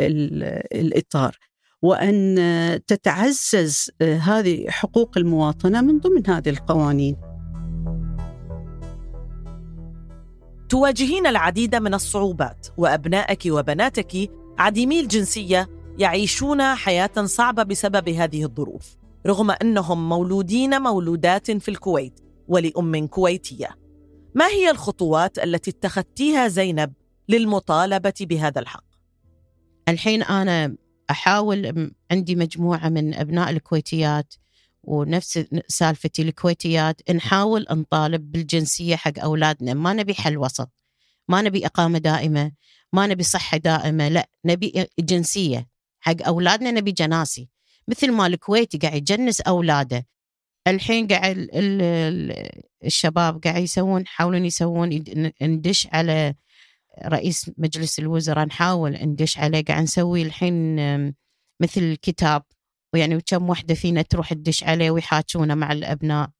ال 0.00 0.42
الإطار. 0.72 1.36
وأن 1.82 2.80
تتعزز 2.86 3.90
آه، 4.02 4.16
هذه 4.16 4.64
حقوق 4.68 5.18
المواطنة 5.18 5.80
من 5.80 5.98
ضمن 5.98 6.26
هذه 6.26 6.48
القوانين. 6.48 7.16
تواجهين 10.68 11.26
العديد 11.26 11.74
من 11.74 11.94
الصعوبات 11.94 12.66
وأبنائك 12.76 13.42
وبناتك 13.46 14.30
عديمي 14.58 15.00
الجنسية 15.00 15.68
يعيشون 15.98 16.62
حياة 16.62 17.24
صعبة 17.24 17.62
بسبب 17.62 18.08
هذه 18.08 18.44
الظروف 18.44 18.96
رغم 19.26 19.50
أنهم 19.50 20.08
مولودين 20.08 20.82
مولودات 20.82 21.50
في 21.50 21.68
الكويت 21.68 22.20
ولأم 22.48 23.06
كويتية. 23.06 23.79
ما 24.34 24.46
هي 24.46 24.70
الخطوات 24.70 25.38
التي 25.38 25.70
اتخذتيها 25.70 26.48
زينب 26.48 26.92
للمطالبة 27.28 28.14
بهذا 28.20 28.60
الحق؟ 28.60 28.84
الحين 29.88 30.22
أنا 30.22 30.76
أحاول 31.10 31.90
عندي 32.10 32.36
مجموعة 32.36 32.88
من 32.88 33.14
أبناء 33.14 33.50
الكويتيات 33.50 34.34
ونفس 34.82 35.44
سالفتي 35.68 36.22
الكويتيات 36.22 37.10
نحاول 37.10 37.66
نطالب 37.70 38.32
بالجنسية 38.32 38.96
حق 38.96 39.18
أولادنا 39.18 39.74
ما 39.74 39.92
نبي 39.92 40.14
حل 40.14 40.38
وسط 40.38 40.70
ما 41.28 41.42
نبي 41.42 41.66
إقامة 41.66 41.98
دائمة 41.98 42.52
ما 42.92 43.06
نبي 43.06 43.22
صحة 43.22 43.56
دائمة 43.56 44.08
لا 44.08 44.28
نبي 44.44 44.86
جنسية 44.98 45.68
حق 46.00 46.26
أولادنا 46.26 46.70
نبي 46.70 46.92
جناسي 46.92 47.48
مثل 47.88 48.12
ما 48.12 48.26
الكويتي 48.26 48.78
قاعد 48.78 49.10
يجنس 49.10 49.40
أولاده 49.40 50.06
الحين 50.68 51.06
قاعد 51.06 51.48
الشباب 52.84 53.40
قاعد 53.44 53.62
يسوون 53.62 54.02
يحاولون 54.02 54.44
يسوون 54.44 55.04
ندش 55.42 55.88
على 55.92 56.34
رئيس 57.06 57.50
مجلس 57.58 57.98
الوزراء 57.98 58.46
نحاول 58.46 58.92
ندش 58.92 59.38
عليه. 59.38 59.64
قاعد 59.64 59.82
نسوي 59.82 60.22
الحين 60.22 60.76
مثل 61.60 61.96
كتاب 62.02 62.42
ويعني 62.94 63.16
وكم 63.16 63.50
وحدة 63.50 63.74
فينا 63.74 64.02
تروح 64.02 64.32
تدش 64.32 64.64
عليه 64.64 64.90
ويحاجونه 64.90 65.54
مع 65.54 65.72
الأبناء. 65.72 66.30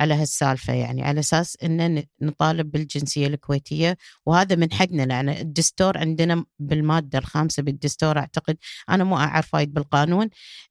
على 0.00 0.14
هالسالفة 0.14 0.72
يعني 0.72 1.02
على 1.02 1.20
أساس 1.20 1.56
ان 1.62 2.04
نطالب 2.20 2.70
بالجنسية 2.70 3.26
الكويتية. 3.26 3.96
وهذا 4.26 4.56
من 4.56 4.72
حقنا 4.72 5.02
لأن 5.02 5.28
الدستور 5.28 5.98
عندنا 5.98 6.44
بالمادة 6.58 7.18
الخامسة 7.18 7.62
بالدستور 7.62 8.18
أعتقد 8.18 8.56
أنا 8.88 9.04
مو 9.04 9.16
أعرف 9.16 9.54
وايد 9.54 9.74
بالقانون 9.74 10.28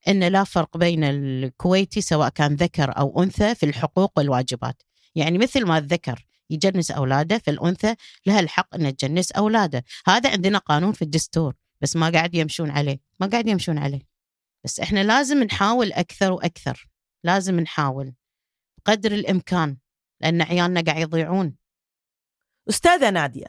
ان 0.08 0.24
لا 0.24 0.44
فرق 0.44 0.76
بين 0.76 1.04
الكويتي 1.04 2.00
سواء 2.00 2.28
كان 2.28 2.54
ذكر 2.54 2.98
أو 2.98 3.22
أنثى 3.22 3.54
في 3.54 3.66
الحقوق 3.66 4.12
والواجبات. 4.16 4.82
يعني 5.14 5.38
مثل 5.38 5.66
ما 5.66 5.78
الذكر 5.78 6.26
يجنس 6.50 6.90
أولاده 6.90 7.38
فالانثى 7.38 7.94
لها 8.26 8.40
الحق 8.40 8.74
ان 8.74 8.96
تجنس 8.96 9.32
أولاده. 9.32 9.84
هذا 10.06 10.30
عندنا 10.30 10.58
قانون 10.58 10.92
في 10.92 11.02
الدستور 11.02 11.54
بس 11.80 11.96
ما 11.96 12.10
قاعد 12.10 12.34
يمشون 12.34 12.70
عليه. 12.70 13.00
ما 13.20 13.26
قاعد 13.26 13.48
يمشون 13.48 13.78
عليه. 13.78 14.00
بس 14.64 14.80
إحنا 14.80 15.04
لازم 15.04 15.42
نحاول 15.42 15.92
أكثر 15.92 16.32
وأكثر. 16.32 16.88
لازم 17.24 17.60
نحاول. 17.60 18.12
قدر 18.84 19.12
الإمكان 19.12 19.76
لأن 20.20 20.42
عيالنا 20.42 20.80
قاعد 20.80 21.00
يضيعون. 21.00 21.56
أستاذة 22.68 23.10
نادية 23.10 23.46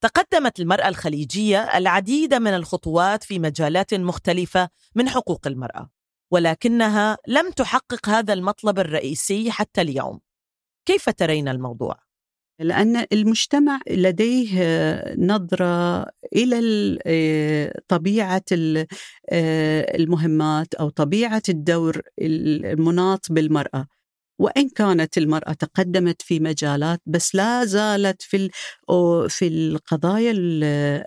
تقدمت 0.00 0.60
المرأة 0.60 0.88
الخليجية 0.88 1.78
العديد 1.78 2.34
من 2.34 2.54
الخطوات 2.54 3.24
في 3.24 3.38
مجالات 3.38 3.94
مختلفة 3.94 4.68
من 4.94 5.08
حقوق 5.08 5.46
المرأة 5.46 5.90
ولكنها 6.30 7.18
لم 7.26 7.50
تحقق 7.50 8.08
هذا 8.08 8.32
المطلب 8.32 8.78
الرئيسي 8.78 9.50
حتى 9.50 9.80
اليوم. 9.80 10.20
كيف 10.86 11.10
ترين 11.10 11.48
الموضوع؟ 11.48 11.98
لأن 12.60 13.06
المجتمع 13.12 13.80
لديه 13.90 14.58
نظرة 15.18 16.06
إلى 16.36 17.78
طبيعة 17.88 18.44
المهمات 19.94 20.74
أو 20.74 20.88
طبيعة 20.88 21.42
الدور 21.48 22.02
المناط 22.18 23.32
بالمرأة. 23.32 23.86
وإن 24.38 24.68
كانت 24.68 25.18
المرأة 25.18 25.52
تقدمت 25.52 26.22
في 26.22 26.40
مجالات 26.40 27.00
بس 27.06 27.34
لا 27.34 27.64
زالت 27.64 28.22
في 28.22 28.50
في 29.28 29.48
القضايا 29.48 30.32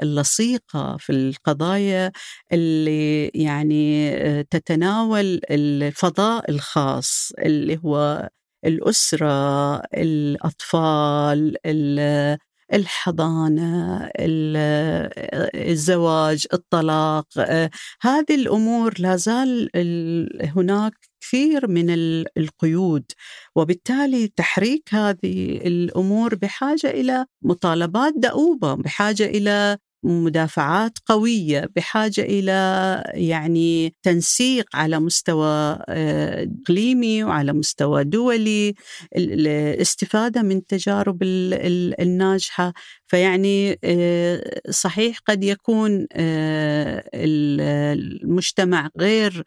اللصيقة 0.04 0.98
في 0.98 1.12
القضايا 1.12 2.12
اللي 2.54 3.28
يعني 3.28 4.44
تتناول 4.44 5.42
الفضاء 5.52 6.52
الخاص 6.52 7.32
اللي 7.40 7.80
هو 7.86 8.30
الأسرة 8.66 9.76
الأطفال 9.78 11.58
الحضانة 12.74 14.10
الزواج 15.56 16.48
الطلاق 16.54 17.28
هذه 18.02 18.36
الأمور 18.36 18.94
لا 19.00 19.16
زال 19.16 19.70
هناك 20.56 20.94
كثير 21.22 21.68
من 21.68 21.90
القيود 22.38 23.06
وبالتالي 23.56 24.28
تحريك 24.28 24.94
هذه 24.94 25.58
الأمور 25.68 26.36
بحاجة 26.36 26.90
إلى 26.90 27.26
مطالبات 27.42 28.14
دؤوبة 28.18 28.74
بحاجة 28.74 29.26
إلى 29.26 29.78
مدافعات 30.04 30.98
قوية 31.06 31.70
بحاجة 31.76 32.22
إلى 32.22 32.52
يعني 33.14 33.96
تنسيق 34.04 34.66
على 34.76 35.00
مستوى 35.00 35.80
آه، 35.90 36.48
إقليمي 36.64 37.24
وعلى 37.24 37.54
مستوى 37.54 38.04
دولي 38.04 38.74
الاستفادة 39.18 40.42
من 40.42 40.58
التجارب 40.58 41.18
الناجحة. 41.24 42.74
فيعني 43.08 43.80
آه، 43.84 44.62
صحيح 44.70 45.18
قد 45.28 45.44
يكون 45.44 46.08
آه، 46.14 47.04
المجتمع 47.16 48.90
غير 49.00 49.44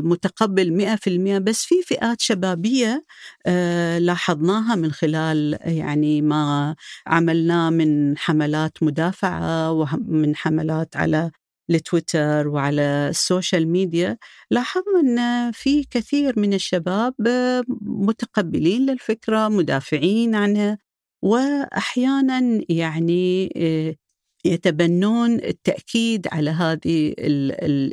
متقبل 0.00 0.70
100% 0.72 1.38
بس 1.38 1.64
في 1.64 1.82
فئات 1.82 2.20
شبابية 2.20 3.04
آه، 3.46 3.98
لاحظناها 3.98 4.74
من 4.74 4.92
خلال 4.92 5.58
يعني 5.64 6.22
ما 6.22 6.74
عملناه 7.06 7.70
من 7.70 8.18
حملات 8.18 8.82
مدافعة 8.82 9.72
ومن 9.72 10.36
حملات 10.36 10.96
على 10.96 11.30
التويتر 11.70 12.48
وعلى 12.48 13.08
ال 13.10 13.18
social 13.18 13.68
media. 13.68 14.18
لاحظنا 14.50 15.00
إن 15.00 15.52
في 15.52 15.84
كثير 15.84 16.38
من 16.40 16.54
الشباب 16.54 17.14
متقبلين 17.82 18.86
للفكرة 18.90 19.48
مدافعين 19.48 20.34
عنها 20.34 20.78
واحيانا 21.22 22.60
يعني 22.68 23.52
آه، 23.56 23.94
يتبنون 24.44 25.34
التأكيد 25.34 26.28
على 26.32 26.50
هذه 26.50 27.14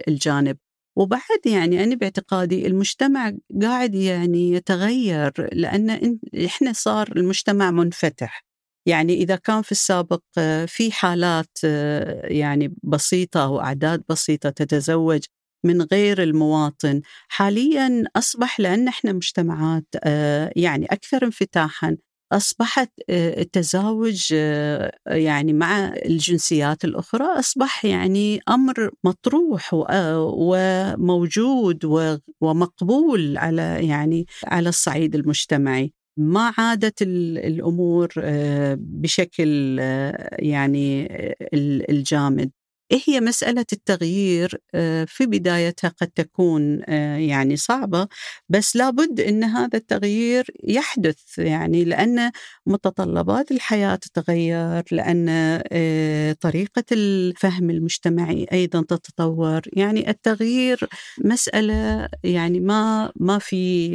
الجانب. 0.08 0.58
وبعد 0.96 1.46
يعني 1.46 1.84
أنا 1.84 1.96
باعتقادي 1.96 2.68
المجتمع 2.68 3.34
قاعد 3.62 3.96
يعني 3.96 4.52
يتغير 4.52 5.32
لأن 5.54 6.20
إحنا 6.46 6.74
صار 6.74 7.12
المجتمع 7.18 7.72
منفتح. 7.72 8.44
يعني 8.88 9.14
إذا 9.14 9.36
كان 9.36 9.62
في 9.62 9.72
السابق 9.72 10.22
آه، 10.38 10.66
في 10.66 10.92
حالات 10.92 11.58
آه، 11.66 12.28
يعني 12.28 12.76
بسيطة 12.84 13.44
أو 13.44 13.60
أعداد 13.62 14.04
بسيطة 14.10 14.50
تتزوج 14.50 15.22
من 15.66 15.82
غير 15.82 16.24
المواطن 16.24 17.02
حاليا 17.28 18.04
أصبح 18.16 18.60
لأن 18.60 18.88
إحنا 18.88 19.14
مجتمعات 19.14 19.86
آه، 20.04 20.52
يعني 20.56 20.86
أكثر 20.86 21.26
انفتاحا. 21.26 21.98
أصبحت 22.34 22.90
آه، 23.10 23.42
التزاوج 23.42 24.30
آه، 24.34 24.92
يعني 25.08 25.54
مع 25.54 25.94
الجنسيات 26.06 26.86
الأخرى 26.86 27.26
أصبح 27.40 27.86
يعني 27.86 28.40
أمر 28.50 28.92
مطروح 29.04 29.70
وموجود 29.74 31.86
ومقبول 32.42 33.38
على 33.38 33.88
يعني 33.88 34.26
على 34.46 34.70
الصعيد 34.70 35.16
المجتمعي. 35.16 35.94
ما 36.18 36.54
عادت 36.58 37.02
الأمور 37.02 38.08
آه، 38.18 38.78
بشكل 38.80 39.80
يعني 40.40 41.08
الجامد. 41.90 42.52
إيه 42.94 43.00
هي 43.08 43.22
مسألة 43.22 43.66
التغيير؟ 43.74 44.58
آه، 44.76 45.06
في 45.06 45.26
بدايتها 45.26 45.88
قد 45.90 46.08
تكون 46.08 46.82
آه، 46.90 47.18
يعني 47.18 47.56
صعبة 47.58 48.08
بس 48.50 48.76
لابد 48.76 49.20
أن 49.20 49.44
هذا 49.44 49.78
التغيير 49.78 50.46
يحدث 50.64 51.18
يعني 51.38 51.84
لأن 51.86 52.32
متطلبات 52.66 53.52
الحياة 53.52 53.96
تتغير 53.96 54.84
لأن 54.92 55.26
آه، 55.72 56.34
طريقة 56.42 56.84
الفهم 56.92 57.70
المجتمعي 57.70 58.46
أيضا 58.54 58.82
تتطور. 58.82 59.62
يعني 59.74 60.10
التغيير 60.10 60.90
مسألة 61.26 62.08
يعني 62.24 62.60
ما 62.60 63.12
ما 63.16 63.40
في 63.40 63.90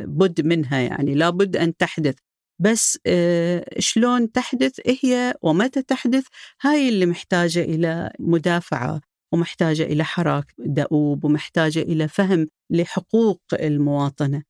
بد 0.00 0.40
منها 0.46 0.78
يعني 0.80 1.14
لابد 1.14 1.56
أن 1.56 1.76
تحدث. 1.76 2.25
بس 2.58 2.98
آه، 3.06 3.64
شلون 3.78 4.32
تحدث؟ 4.32 4.80
هي 4.86 5.34
ومتى 5.42 5.82
تحدث؟ 5.82 6.26
هاي 6.60 6.88
اللي 6.88 7.06
محتاجة 7.06 7.60
إلى 7.60 8.12
مدافعة 8.18 9.00
ومحتاجة 9.32 9.82
إلى 9.82 10.04
حراك 10.04 10.54
دؤوب 10.58 11.24
ومحتاجة 11.24 11.78
إلى 11.78 12.08
فهم 12.08 12.46
لحقوق 12.70 13.42
المواطنة. 13.52 14.42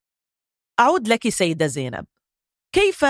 أعود 0.80 1.08
لك 1.08 1.28
سيدة 1.28 1.66
زينب. 1.66 2.06
كيف 2.72 3.04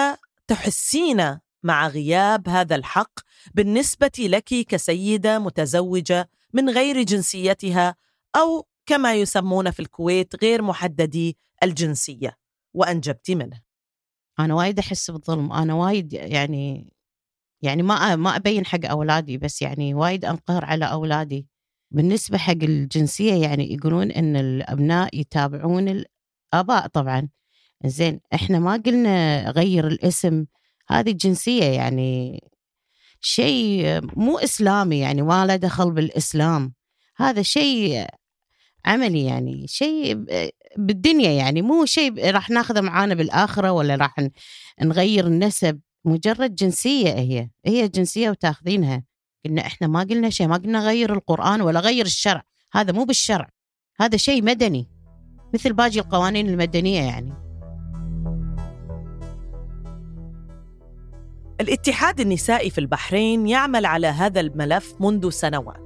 تحسين 0.46 1.38
مع 1.62 1.88
غياب 1.88 2.48
هذا 2.48 2.76
الحق 2.76 3.20
بالنسبة 3.54 4.10
لك 4.18 4.44
كسيدة 4.44 5.38
متزوجة 5.38 6.30
من 6.52 6.70
غير 6.70 7.02
جنسيتها 7.02 7.96
أو 8.36 8.66
كما 8.86 9.14
يسمون 9.14 9.70
في 9.70 9.80
الكويت 9.80 10.42
غير 10.42 10.62
محددي 10.62 11.36
الجنسية؟ 11.62 12.36
وأنجبت 12.74 13.30
منه. 13.30 13.65
أنا 14.40 14.54
وايد 14.54 14.78
أحس 14.78 15.10
بالظلم 15.10 15.52
أنا 15.52 15.74
وايد 15.74 16.12
يعني 16.12 16.92
يعني 17.62 17.82
ما 17.82 18.16
ما 18.16 18.36
أبين 18.36 18.66
حق 18.66 18.86
أولادي 18.86 19.38
بس 19.38 19.62
يعني 19.62 19.94
وايد 19.94 20.24
أنقهر 20.24 20.64
على 20.64 20.84
أولادي. 20.84 21.46
بالنسبة 21.90 22.38
حق 22.38 22.52
الجنسية 22.52 23.34
يعني 23.34 23.74
يقولون 23.74 24.10
إن 24.10 24.36
الأبناء 24.36 25.20
يتابعون 25.20 25.88
الآباء 25.88 26.86
طبعا. 26.86 27.28
زين 27.84 28.20
إحنا 28.34 28.58
ما 28.58 28.82
قلنا 28.86 29.50
غير 29.50 29.86
الاسم 29.86 30.46
هذه 30.88 31.10
الجنسيه 31.10 31.64
يعني 31.64 32.40
شيء 33.20 34.00
مو 34.16 34.38
إسلامي 34.38 34.98
يعني 34.98 35.22
ما 35.22 35.46
له 35.46 35.56
دخل 35.56 35.90
بالإسلام. 35.90 36.74
هذا 37.16 37.42
شيء 37.42 38.06
عملي 38.86 39.24
يعني 39.24 39.66
شيء 39.68 40.24
بالدنيا 40.78 41.30
يعني 41.30 41.62
مو 41.62 41.84
شيء 41.84 42.30
راح 42.30 42.50
ناخذه 42.50 42.80
معانا 42.80 43.14
بالآخرة 43.14 43.72
ولا 43.72 43.94
راح 43.94 44.16
نغير 44.82 45.26
النسب 45.26 45.80
مجرد 46.04 46.54
جنسية 46.54 47.12
هي 47.12 47.50
هي 47.66 47.88
جنسية 47.88 48.30
وتاخذينها. 48.30 49.04
قلنا 49.44 49.66
إحنا 49.66 49.86
ما 49.86 50.00
قلنا 50.00 50.30
شيء 50.30 50.48
ما 50.48 50.56
قلنا 50.56 50.86
غير 50.86 51.12
القرآن 51.12 51.60
ولا 51.60 51.80
غير 51.80 52.04
الشرع 52.04 52.42
هذا 52.72 52.92
مو 52.92 53.04
بالشرع 53.04 53.48
هذا 54.00 54.16
شيء 54.16 54.42
مدني 54.42 54.88
مثل 55.54 55.72
باقي 55.72 55.98
القوانين 55.98 56.48
المدنية 56.48 57.00
يعني. 57.00 57.32
الاتحاد 61.60 62.20
النسائي 62.20 62.70
في 62.70 62.78
البحرين 62.78 63.48
يعمل 63.48 63.86
على 63.86 64.06
هذا 64.06 64.40
الملف 64.40 64.94
منذ 65.00 65.30
سنوات 65.30 65.80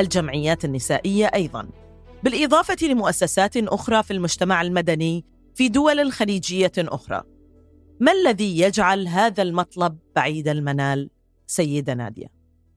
الجمعيات 0.00 0.64
النسائية 0.64 1.26
أيضاً. 1.26 1.81
بالإضافة 2.22 2.76
لمؤسسات 2.82 3.56
أخرى 3.56 4.02
في 4.02 4.12
المجتمع 4.12 4.62
المدني 4.62 5.24
في 5.54 5.68
دول 5.68 6.12
خليجية 6.12 6.72
أخرى. 6.78 7.22
ما 8.00 8.12
الذي 8.12 8.60
يجعل 8.60 9.08
هذا 9.08 9.42
المطلب 9.42 9.98
بعيد 10.16 10.48
المنال؟ 10.48 11.10
سيدة 11.46 11.94
نادية؟ 11.94 12.26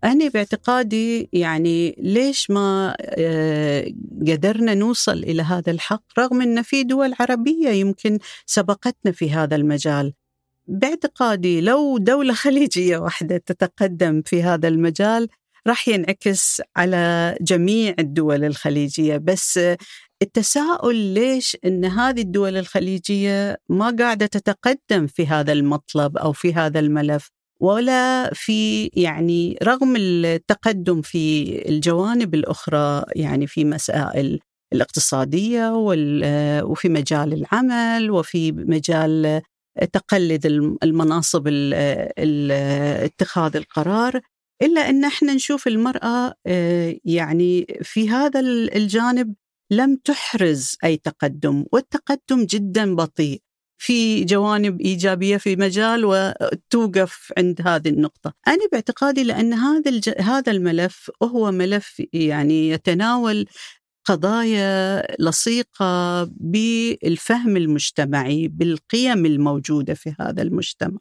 أنا 0.04 0.28
باعتقادي 0.30 1.30
يعني 1.34 1.96
ليش 1.98 2.52
ما 2.52 2.96
آه، 3.00 3.88
قدرنا 4.28 4.74
نوصل 4.74 5.18
إلى 5.18 5.42
هذا 5.42 5.72
الحق 5.72 6.04
رغم 6.20 6.42
أن 6.42 6.62
في 6.62 6.84
دول 6.84 7.14
عربية 7.20 7.70
يمكن 7.70 8.20
سبقتنا 8.46 9.12
في 9.12 9.32
هذا 9.32 9.56
المجال. 9.56 10.14
باعتقادي 10.68 11.62
لو 11.62 11.98
دولة 11.98 12.34
خليجية 12.44 12.98
واحدة 12.98 13.38
تتقدم 13.38 14.22
في 14.22 14.44
هذا 14.44 14.68
المجال 14.68 15.28
راح 15.68 15.88
ينعكس 15.88 16.62
على 16.76 17.36
جميع 17.42 17.96
الدول 18.00 18.44
الخليجية. 18.44 19.18
بس 19.18 19.60
التساؤل 20.22 20.96
ليش 20.96 21.58
إن 21.66 21.86
هذه 21.86 22.22
الدول 22.22 22.58
الخليجية 22.58 23.58
ما 23.70 23.96
قاعدة 24.00 24.26
تتقدم 24.26 25.08
في 25.08 25.28
هذا 25.28 25.52
المطلب 25.54 26.18
أو 26.18 26.32
في 26.32 26.54
هذا 26.54 26.80
الملف؟ 26.80 27.30
ولا 27.60 28.32
في 28.34 28.86
يعني 28.94 29.58
رغم 29.64 29.96
التقدم 29.98 31.02
في 31.02 31.46
الجوانب 31.70 32.36
الأخرى 32.36 33.04
يعني 33.16 33.48
في 33.48 33.66
مسائل 33.66 34.40
الاقتصادية 34.74 35.72
وفي 36.64 36.90
مجال 36.90 37.34
العمل 37.34 38.12
وفي 38.12 38.52
مجال 38.52 39.42
تقلد 39.94 40.46
المناصب 40.84 41.48
اتخاذ 43.08 43.56
القرار. 43.56 44.22
إلا 44.62 44.90
أن 44.90 45.06
إحنا 45.06 45.34
نشوف 45.34 45.68
المرأة 45.68 46.34
آه، 46.48 46.96
يعني 47.06 47.66
في 47.82 48.10
هذا 48.10 48.40
الجانب 48.76 49.36
لم 49.72 49.96
تحرز 49.96 50.78
أي 50.84 50.98
تقدم 50.98 51.66
والتقدم 51.72 52.46
جدا 52.46 52.96
بطيء. 52.96 53.42
في 53.78 54.24
جوانب 54.24 54.82
إيجابية 54.82 55.38
في 55.38 55.56
مجال 55.56 56.06
وتوقف 56.06 57.34
عند 57.38 57.62
هذه 57.62 57.90
النقطة. 57.90 58.34
أنا 58.48 58.68
باعتقادي 58.72 59.24
لأن 59.24 59.54
هذا 59.54 59.92
الج... 59.92 60.10
هذا 60.20 60.52
الملف 60.52 61.12
هو 61.24 61.52
ملف 61.52 62.02
يعني 62.14 62.70
يتناول 62.70 63.46
قضايا 64.06 65.04
لصيقة 65.20 66.24
بالفهم 66.24 67.58
المجتمعي 67.58 68.48
بالقيم 68.48 69.26
الموجودة 69.26 69.94
في 69.94 70.16
هذا 70.20 70.42
المجتمع 70.42 70.98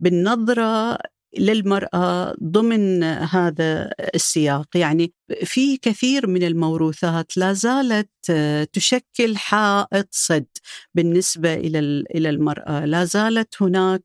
بالنظرة 0.00 0.98
للمرأة 1.38 2.34
ضمن 2.42 3.02
هذا 3.04 3.90
السياق. 4.14 4.66
يعني 4.74 5.12
في 5.44 5.76
كثير 5.76 6.26
من 6.26 6.42
الموروثات 6.42 7.36
لا 7.36 7.52
زالت 7.52 8.08
تشكل 8.72 9.36
حائط 9.36 10.08
صد 10.10 10.46
بالنسبة 10.94 11.54
إلى 11.54 11.78
إلى 12.14 12.28
المرأة. 12.30 12.84
لا 12.84 13.04
زالت 13.04 13.62
هناك 13.62 14.04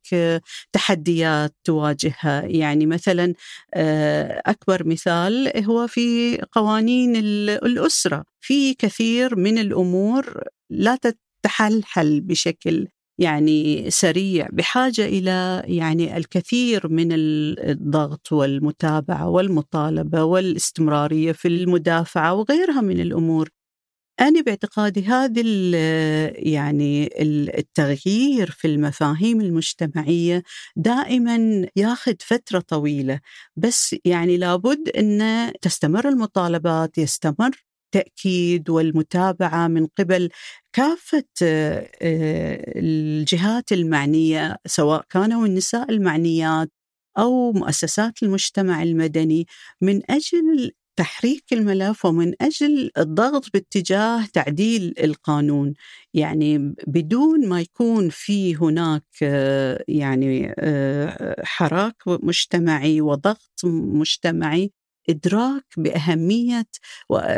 تحديات 0.71 1.55
تواجهها. 1.63 2.41
يعني 2.45 2.85
مثلا 2.85 3.33
أكبر 4.45 4.87
مثال 4.87 5.63
هو 5.65 5.87
في 5.87 6.37
قوانين 6.51 7.15
الأسرة. 7.15 8.23
في 8.41 8.73
كثير 8.73 9.35
من 9.35 9.57
الأمور 9.57 10.43
لا 10.69 10.97
تتحلحل 11.43 12.21
بشكل 12.21 12.87
يعني 13.19 13.89
سريع 13.91 14.47
بحاجة 14.53 15.05
إلى 15.05 15.63
يعني 15.65 16.17
الكثير 16.17 16.87
من 16.87 17.07
الضغط 17.11 18.31
والمتابعة 18.31 19.29
والمطالبة 19.29 20.23
والاستمرارية 20.23 21.31
في 21.31 21.47
المدافعة 21.47 22.33
وغيرها 22.33 22.81
من 22.81 22.99
الأمور. 22.99 23.49
أنا 24.21 24.41
باعتقادي 24.41 25.05
هذا 25.05 25.41
يعني 26.49 27.09
التغيير 27.59 28.51
في 28.51 28.67
المفاهيم 28.67 29.41
المجتمعية 29.41 30.43
دائما 30.75 31.67
ياخذ 31.75 32.13
فترة 32.19 32.59
طويلة 32.59 33.19
بس 33.55 33.95
يعني 34.05 34.37
لابد 34.37 34.89
أن 34.89 35.51
تستمر 35.61 36.09
المطالبات 36.09 36.97
يستمر 36.97 37.66
التأكيد 37.95 38.69
والمتابعة 38.69 39.67
من 39.67 39.87
قبل 39.87 40.29
كافة 40.73 41.23
آه، 41.43 41.89
الجهات 42.79 43.71
المعنية 43.71 44.57
سواء 44.65 45.05
كانوا 45.09 45.45
النساء 45.45 45.91
المعنيات 45.91 46.71
أو 47.17 47.51
مؤسسات 47.53 48.23
المجتمع 48.23 48.83
المدني 48.83 49.47
من 49.81 50.01
أجل 50.11 50.71
تحريك 50.97 51.43
الملف 51.53 52.05
ومن 52.05 52.33
أجل 52.41 52.91
الضغط 52.97 53.45
باتجاه 53.53 54.25
تعديل 54.33 54.93
القانون. 55.03 55.73
يعني 56.13 56.75
بدون 56.87 57.47
ما 57.49 57.61
يكون 57.61 58.09
في 58.09 58.55
هناك 58.55 59.03
آه، 59.23 59.83
يعني 59.87 60.53
آه، 60.59 61.43
حراك 61.45 61.95
مجتمعي 62.07 63.01
وضغط 63.01 63.51
مجتمعي 63.65 64.71
إدراك 65.09 65.65
بأهمية 65.77 66.65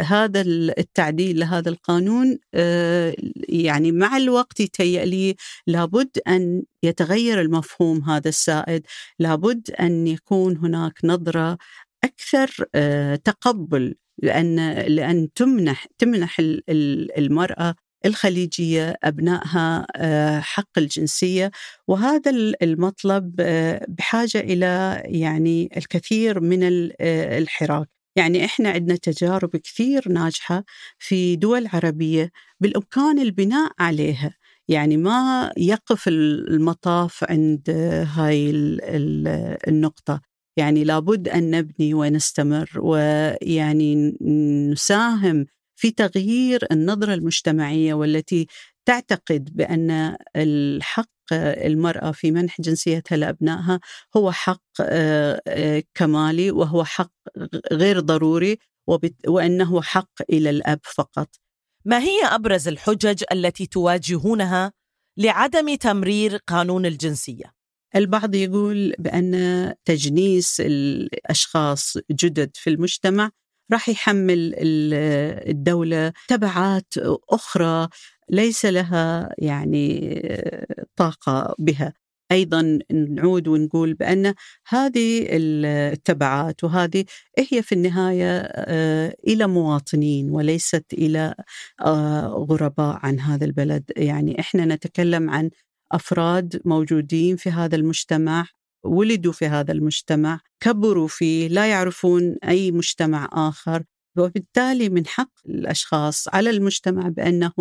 هذا 0.04 0.42
التعديل 0.42 1.40
لهذا 1.40 1.70
القانون 1.70 2.38
آه، 2.54 3.16
يعني 3.50 3.92
مع 3.92 4.18
الوقت 4.18 4.60
يتهيأ 4.60 5.06
لي 5.06 5.36
لابد 5.68 6.10
أن 6.28 6.64
يتغير 6.84 7.42
المفهوم 7.42 8.04
هذا 8.04 8.30
السائد 8.30 8.86
لابد 9.20 9.72
أن 9.72 10.08
يكون 10.08 10.58
هناك 10.58 10.94
نظرة 11.04 11.58
أكثر 12.04 12.66
آه، 12.76 13.16
تقبل 13.16 13.96
لأن 14.24 14.72
لأن 14.72 15.34
تمنح 15.34 15.88
تمنح 15.98 16.38
المرأة 17.18 17.76
الخليجية 18.06 18.96
أبنائها 19.04 19.88
آه، 19.96 20.40
حق 20.40 20.78
الجنسية. 20.78 21.52
وهذا 21.88 22.32
المطلب 22.62 23.36
آه، 23.40 23.86
بحاجة 23.90 24.40
إلى 24.40 25.02
يعني 25.06 25.70
الكثير 25.78 26.40
من 26.40 26.64
آه، 26.64 27.38
الحراك. 27.38 27.88
يعني 28.16 28.46
إحنا 28.46 28.70
عندنا 28.70 28.96
تجارب 28.96 29.56
كثير 29.56 30.10
ناجحة 30.12 30.64
في 30.98 31.36
دول 31.36 31.68
عربية 31.74 32.32
بالإمكان 32.60 33.20
البناء 33.20 33.72
عليها. 33.80 34.34
يعني 34.68 34.98
ما 34.98 35.52
يقف 35.58 36.08
المطاف 36.08 37.24
عند 37.30 37.70
هاي 38.16 38.50
النقطة. 39.68 40.22
يعني 40.58 40.84
لابد 40.84 41.28
أن 41.28 41.52
نبني 41.52 41.94
ونستمر 41.94 42.70
ويعني 42.76 44.18
نساهم 44.72 45.46
في 45.80 45.92
تغيير 45.92 46.68
النظرة 46.72 47.14
المجتمعية 47.14 47.94
والتي 47.94 48.48
تعتقد 48.86 49.50
بأن 49.56 50.18
الحق 50.36 51.10
المرأة 51.34 52.12
في 52.12 52.32
منح 52.32 52.62
جنسيتها 52.62 53.18
لأبنائها 53.18 53.80
هو 54.18 54.32
حق 54.32 54.64
آه، 54.82 55.84
كمالي 55.94 56.52
وهو 56.52 56.84
حق 56.84 57.12
غير 57.72 58.00
ضروري 58.00 58.58
وأنه 59.28 59.82
حق 59.82 60.12
إلى 60.30 60.50
الأب 60.50 60.80
فقط 60.84 61.30
ما 61.86 62.00
هي 62.00 62.26
أبرز 62.26 62.68
الحجج 62.68 63.24
التي 63.32 63.66
تواجهونها 63.66 64.74
لعدم 65.18 65.76
تمرير 65.76 66.36
قانون 66.36 66.86
الجنسية؟ 66.86 67.54
البعض 67.96 68.36
يقول 68.36 68.94
بأن 69.00 69.74
تجنيس 69.86 70.62
الأشخاص 70.66 71.98
جدد 72.12 72.52
في 72.54 72.70
المجتمع 72.70 73.32
راح 73.72 73.90
يحمل 73.90 74.54
الدولة 74.58 76.14
تبعات 76.28 76.94
أخرى 77.30 77.88
ليس 78.30 78.66
لها 78.66 79.36
يعني 79.38 80.22
طاقة 80.96 81.56
بها. 81.60 81.94
أيضا 82.32 82.80
نعود 82.92 83.48
ونقول 83.48 83.94
بأن 83.94 84.34
هذه 84.68 85.28
التبعات 85.30 86.64
وهذه 86.64 87.06
هي 87.52 87.62
في 87.62 87.76
النهاية 87.76 88.40
آه، 88.42 89.16
إلى 89.28 89.48
مواطنين 89.48 90.30
وليست 90.30 90.86
إلى 90.94 91.36
آه، 91.82 92.46
غرباء 92.50 93.00
عن 93.04 93.20
هذا 93.20 93.46
البلد، 93.46 93.92
يعني 93.98 94.40
إحنا 94.40 94.66
نتكلم 94.66 95.30
عن 95.30 95.50
أفراد 95.92 96.62
موجودين 96.66 97.36
في 97.36 97.50
هذا 97.50 97.76
المجتمع 97.76 98.46
ولدوا 98.84 99.34
في 99.34 99.46
هذا 99.46 99.72
المجتمع 99.72 100.40
كبروا 100.60 101.08
فيه 101.08 101.48
لا 101.48 101.66
يعرفون 101.66 102.36
أي 102.44 102.72
مجتمع 102.72 103.30
آخر 103.34 103.84
وبالتالي 104.18 104.90
من 104.90 105.08
حق 105.08 105.32
الأشخاص 105.46 106.28
على 106.28 106.50
المجتمع 106.50 107.08
بأنه 107.08 107.54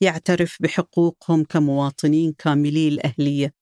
يعترف 0.00 0.56
بحقوقهم 0.60 1.44
كمواطنين 1.44 2.32
كاملي 2.38 2.88
الأهلية. 2.88 3.54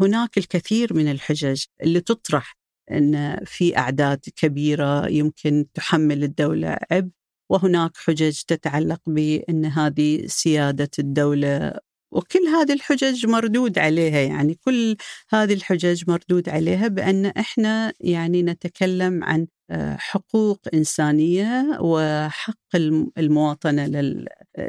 هناك 0.00 0.38
الكثير 0.38 0.94
من 0.94 1.10
الحجج 1.10 1.64
اللي 1.82 2.00
تطرح 2.00 2.56
إن 2.90 3.44
في 3.44 3.78
أعداد 3.78 4.20
كبيرة 4.36 5.08
يمكن 5.08 5.66
تحمل 5.74 6.24
الدولة 6.24 6.78
عبء 6.90 7.10
وهناك 7.50 7.96
حجج 7.96 8.40
تتعلق 8.46 9.00
بأن 9.06 9.64
هذه 9.64 10.26
سيادة 10.26 10.90
الدولة 10.98 11.78
وكل 12.12 12.46
هذه 12.46 12.72
الحجج 12.72 13.26
مردود 13.26 13.78
عليها 13.78 14.20
يعني 14.20 14.54
كل 14.54 14.96
هذه 15.30 15.52
الحجج 15.52 16.10
مردود 16.10 16.48
عليها 16.48 16.88
بأن 16.88 17.26
إحنا 17.26 17.92
يعني 18.00 18.42
نتكلم 18.42 19.24
عن 19.24 19.46
آه، 19.70 19.96
حقوق 19.96 20.60
إنسانية 20.74 21.78
وحق 21.80 22.76
المواطنة 23.18 24.14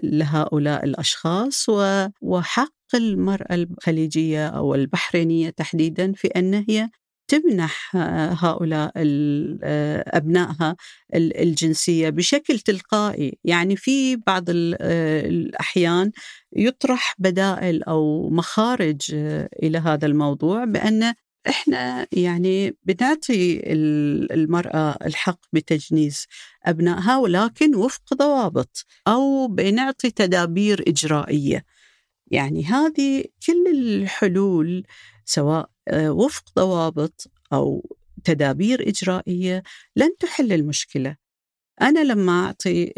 لهؤلاء 0.04 0.86
الأشخاص 0.86 1.66
وحق 2.22 2.96
المرأة 2.96 3.56
الخليجية 3.56 4.48
أو 4.48 4.76
البحرينية 4.76 5.50
تحديدا 5.50 6.14
في 6.14 6.28
أن 6.28 6.54
هي 6.70 6.90
تمنح 7.28 7.96
هؤلاء 8.46 8.92
أبنائها 10.18 10.76
الجنسية 11.16 12.10
بشكل 12.10 12.60
تلقائي. 12.60 13.38
يعني 13.44 13.76
في 13.76 14.16
بعض 14.16 14.44
الأحيان 14.50 16.12
يطرح 16.56 17.16
بدائل 17.20 17.84
أو 17.84 18.30
مخارج 18.30 19.02
إلى 19.64 19.78
هذا 19.78 20.06
الموضوع 20.06 20.66
بأن 20.66 21.14
إحنا 21.50 22.08
يعني 22.12 22.78
بنعطي 22.84 23.62
المرأة 24.34 24.98
الحق 25.06 25.40
بتجنيس 25.54 26.28
أبنائها 26.66 27.18
ولكن 27.18 27.76
وفق 27.76 28.14
ضوابط 28.14 28.86
أو 29.08 29.48
بنعطي 29.48 30.12
تدابير 30.12 30.84
إجرائية. 30.88 31.66
يعني 32.32 32.66
هذه 32.66 33.24
كل 33.48 33.68
الحلول 33.76 34.84
سواء 35.26 35.60
آه، 35.60 35.77
وفق 35.94 36.44
ضوابط 36.56 37.32
أو 37.54 37.96
تدابير 38.24 38.90
إجرائية 38.90 39.64
لن 39.96 40.18
تحل 40.20 40.54
المشكلة. 40.54 41.16
أنا 41.82 42.00
لما 42.04 42.46
أعطي 42.46 42.94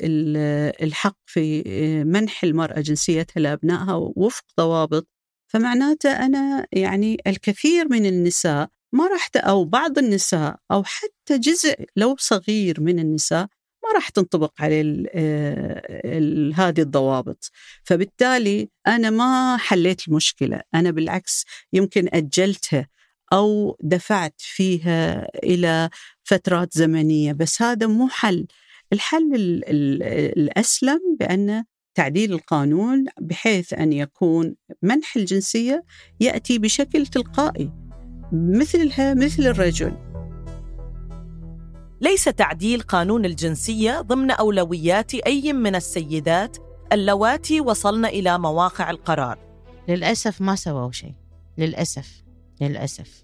الحق 0.84 1.18
في 1.26 1.64
آه، 1.68 2.04
منح 2.04 2.44
المرأة 2.44 2.82
جنسيتها 2.82 3.42
لأبنائها 3.42 3.94
وفق 3.94 4.44
ضوابط 4.58 5.08
فمعناته 5.48 6.26
أنا 6.26 6.68
يعني 6.72 7.18
الكثير 7.28 7.88
من 7.90 8.06
النساء 8.06 8.70
ما 8.94 9.08
راح 9.08 9.30
أو 9.36 9.66
بعض 9.66 9.98
النساء 9.98 10.60
أو 10.72 10.84
حتى 10.84 11.38
جزء 11.38 11.86
لو 11.96 12.16
صغير 12.20 12.82
من 12.82 13.00
النساء 13.00 13.48
ما 13.90 13.96
راح 13.96 14.10
تنطبق 14.10 14.54
عليه 14.60 15.04
آه، 15.14 16.52
هذه 16.56 16.82
الضوابط. 16.82 17.52
فبالتالي 17.84 18.70
أنا 18.88 19.10
ما 19.10 19.58
حليت 19.58 20.08
المشكلة. 20.08 20.62
أنا 20.76 20.92
بالعكس 20.92 21.46
يمكن 21.74 22.08
أجلتها 22.14 22.88
أو 23.34 23.78
دفعت 23.82 24.36
فيها 24.38 25.28
إلى 25.44 25.90
فترات 26.24 26.74
زمنية. 26.74 27.34
بس 27.34 27.62
هذا 27.62 27.88
مو 27.88 28.08
حل. 28.08 28.48
الحل 28.94 29.32
الأسلم 30.38 31.00
بأن 31.20 31.64
تعديل 31.96 32.34
القانون 32.34 33.06
بحيث 33.22 33.74
أن 33.74 33.94
يكون 33.94 34.56
منح 34.82 35.16
الجنسية 35.16 35.84
يأتي 36.20 36.60
بشكل 36.60 37.08
تلقائي. 37.08 37.72
مثلها 38.34 39.14
مثل 39.14 39.44
الرجل. 39.48 40.09
ليس 42.02 42.24
تعديل 42.24 42.82
قانون 42.82 43.26
الجنسية 43.26 44.02
ضمن 44.02 44.32
أولويات 44.32 45.14
أي 45.16 45.54
من 45.54 45.76
السيدات 45.76 46.58
اللواتي 46.94 47.62
وصلن 47.62 48.06
إلى 48.06 48.40
مواقع 48.40 48.90
القرار. 48.90 49.40
للأسف 49.88 50.42
ما 50.42 50.56
سووا 50.56 50.92
شيء. 50.92 51.16
للأسف. 51.58 52.24
للأسف. 52.62 53.24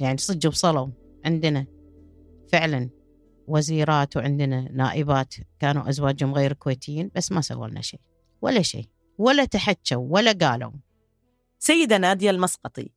يعني 0.00 0.18
صدق 0.18 0.48
وصلوا 0.48 0.88
عندنا 1.24 1.66
فعلا 2.52 2.90
وزيرات 3.46 4.16
وعندنا 4.16 4.60
نائبات 4.72 5.34
كانوا 5.60 5.88
أزواجهم 5.88 6.34
غير 6.34 6.52
كويتيين 6.52 7.10
بس 7.14 7.32
ما 7.32 7.40
سووا 7.40 7.68
لنا 7.68 7.80
شيء. 7.80 8.00
ولا 8.42 8.62
شيء. 8.62 8.88
ولا 9.18 9.44
تحكوا 9.44 10.06
ولا 10.10 10.32
قالوا. 10.32 10.72
سيدة 11.58 11.98
نادية 11.98 12.30
المسقطي 12.30 12.90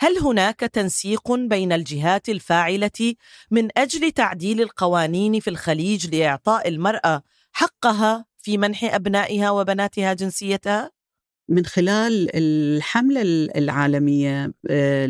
هل 0.00 0.18
هناك 0.18 0.60
تنسيق 0.60 1.32
بين 1.32 1.72
الجهات 1.72 2.28
الفاعلة 2.28 3.14
من 3.50 3.68
أجل 3.76 4.10
تعديل 4.10 4.60
القوانين 4.60 5.40
في 5.40 5.50
الخليج 5.50 6.14
لإعطاء 6.14 6.68
المرأة 6.68 7.22
حقها 7.52 8.24
في 8.38 8.58
منح 8.58 8.94
أبنائها 8.94 9.50
وبناتها 9.50 10.12
جنسيتها؟ 10.12 10.90
من 11.48 11.66
خلال 11.66 12.30
الحملة 12.34 13.22
العالمية 13.56 14.54
آه، 14.70 15.06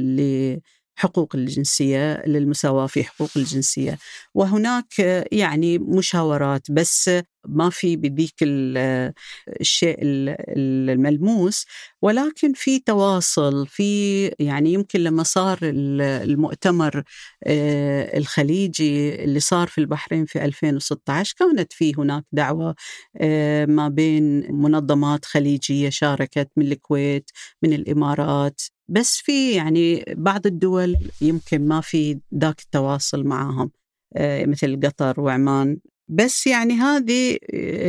حقوق 0.97 1.37
الجنسية 1.37 2.23
للمساواة 2.27 2.87
في 2.87 3.05
حقوق 3.05 3.31
الجنسية. 3.37 3.99
وهناك 4.35 4.99
يعني 5.33 5.79
مشاورات 5.79 6.71
بس 6.71 7.11
ما 7.49 7.71
في 7.71 7.97
بذيك 7.97 8.35
الشيء 8.43 9.97
الملموس. 10.03 11.67
ولكن 12.03 12.53
في 12.55 12.79
تواصل 12.79 13.67
في 13.67 14.27
يعني 14.39 14.73
يمكن 14.73 15.01
لما 15.01 15.23
صار 15.23 15.59
المؤتمر 15.63 17.03
آه، 17.45 18.19
الخليجي 18.19 19.15
اللي 19.25 19.41
صار 19.41 19.69
في 19.69 19.79
البحرين 19.79 20.25
في 20.27 20.45
2016 20.45 21.35
كانت 21.39 21.73
في 21.73 21.95
هناك 21.99 22.25
دعوة 22.33 22.75
آه، 23.17 23.67
ما 23.67 23.89
بين 23.89 24.53
منظمات 24.55 25.25
خليجية 25.25 25.89
شاركت 25.91 26.51
من 26.57 26.73
الكويت 26.73 27.31
من 27.63 27.73
الإمارات. 27.73 28.61
بس 28.89 29.17
في 29.17 29.53
يعني 29.53 30.05
بعض 30.09 30.47
الدول 30.47 30.97
يمكن 31.21 31.69
ما 31.69 31.81
في 31.81 32.19
ذاك 32.35 32.61
التواصل 32.61 33.25
معهم 33.25 33.71
آه، 34.17 34.45
مثل 34.45 34.81
قطر 34.85 35.21
وعمان. 35.21 35.79
بس 36.09 36.47
يعني 36.47 36.75
هذه 36.75 37.39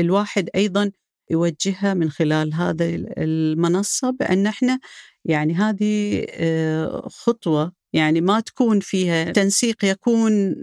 الواحد 0.01 0.49
أيضا 0.55 0.91
يوجهها 1.31 1.93
من 1.93 2.09
خلال 2.09 2.53
هذا 2.53 2.85
المنصة 3.17 4.09
بأن 4.09 4.47
إحنا 4.47 4.79
يعني 5.25 5.53
هذه 5.53 6.25
آه، 6.29 7.07
خطوة 7.09 7.71
يعني 7.93 8.21
ما 8.21 8.39
تكون 8.39 8.79
فيها 8.79 9.31
تنسيق 9.31 9.85
يكون 9.85 10.55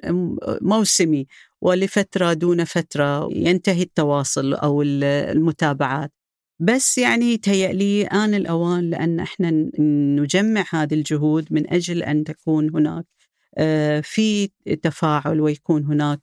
موسمي 0.63 1.27
ولفترة 1.61 2.33
دون 2.33 2.65
فترة 2.65 3.29
ينتهي 3.33 3.83
التواصل 3.83 4.55
أو 4.55 4.83
المتابعات. 4.83 6.13
بس 6.65 6.99
يعني 6.99 7.37
تهيألي 7.37 8.07
آن 8.07 8.35
الأوان 8.35 8.91
لأن 8.91 9.21
إحنا 9.21 9.51
نجمع 10.21 10.65
هذه 10.71 10.95
الجهود 10.95 11.49
من 11.51 11.73
أجل 11.73 12.03
أن 12.03 12.25
تكون 12.25 12.71
هناك 12.75 13.05
آه، 13.59 14.01
في 14.01 14.49
تفاعل 14.83 15.41
ويكون 15.41 15.85
هناك 15.85 16.21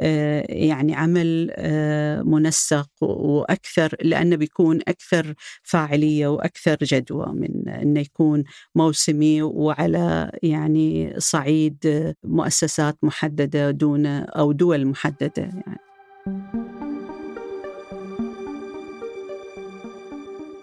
آه، 0.00 0.46
يعني 0.48 0.94
عمل 0.94 1.50
آه، 1.56 2.22
منسق 2.22 2.88
وأكثر 3.02 3.96
لأنه 4.02 4.36
بيكون 4.36 4.80
أكثر 4.88 5.34
فاعلية 5.62 6.26
وأكثر 6.26 6.76
جدوى 6.82 7.26
من 7.26 7.68
إنه 7.68 8.00
يكون 8.00 8.44
موسمي 8.74 9.42
وعلى 9.42 10.30
يعني 10.42 11.14
صعيد 11.18 12.14
مؤسسات 12.24 12.98
محددة 13.02 13.70
دون 13.70 14.06
أو 14.06 14.52
دول 14.52 14.86
محددة 14.86 15.32
يعني. 15.42 16.89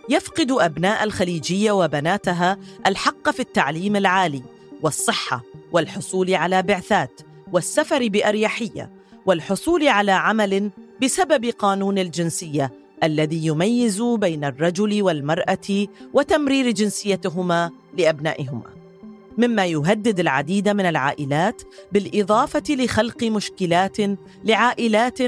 يفقد 0.09 0.51
أبناء 0.51 1.03
الخليجية 1.03 1.71
وبناتها 1.71 2.57
الحق 2.85 3.29
في 3.29 3.39
التعليم 3.39 3.95
العالي 3.95 4.43
والصحة 4.81 5.43
والحصول 5.71 6.33
على 6.33 6.61
بعثات 6.61 7.21
والسفر 7.53 8.07
بأريحية 8.07 8.91
والحصول 9.25 9.87
على 9.87 10.11
عمل 10.11 10.71
بسبب 11.01 11.45
قانون 11.45 11.97
الجنسية 11.99 12.71
الذي 13.03 13.45
يميز 13.45 14.01
بين 14.01 14.43
الرجل 14.43 15.01
والمرأة 15.01 15.87
وتمرير 16.13 16.71
جنسيتهما 16.71 17.71
لأبنائهما. 17.97 18.77
مما 19.37 19.65
يهدد 19.65 20.19
العديد 20.19 20.69
من 20.69 20.85
العائلات 20.85 21.61
بالإضافة 21.91 22.63
لخلق 22.69 23.23
مشكلات 23.23 23.97
لعائلات 24.43 25.19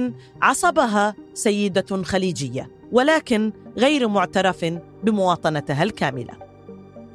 عصبها 0.42 1.16
سيدة 1.34 2.04
خليجية. 2.04 2.79
ولكن 2.92 3.52
غير 3.78 4.08
معترف 4.08 4.66
بمواطنتها 5.04 5.84
الكاملة. 5.84 6.34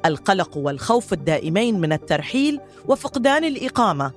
القلق 0.05 0.57
والخوف 0.57 1.13
الدائمين 1.13 1.79
من 1.79 1.93
الترحيل 1.93 2.59
وفقدان 2.87 3.43
الإقامة 3.43 4.11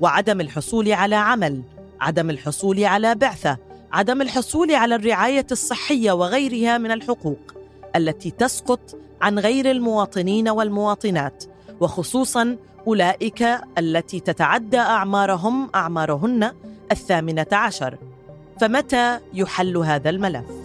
وعدم 0.00 0.40
الحصول 0.40 0.92
على 0.92 1.16
عمل 1.16 1.62
عدم 2.00 2.30
الحصول 2.30 2.84
على 2.84 3.14
بعثة 3.14 3.58
عدم 3.92 4.22
الحصول 4.22 4.74
على 4.74 4.94
الرعاية 4.94 5.46
الصحية 5.52 6.12
وغيرها 6.12 6.78
من 6.78 6.90
الحقوق 6.90 7.54
التي 7.96 8.30
تسقط 8.30 8.98
عن 9.22 9.38
غير 9.38 9.70
المواطنين 9.70 10.48
والمواطنات 10.48 11.44
وخصوصا 11.80 12.56
أولئك 12.86 13.48
التي 13.78 14.20
تتعدى 14.20 14.78
أعمارهم 14.78 15.70
أعمارهن 15.74 16.52
الثامنة 16.92 17.46
عشر. 17.52 17.98
فمتى 18.60 19.18
يحل 19.34 19.76
هذا 19.76 20.10
الملف؟ 20.10 20.59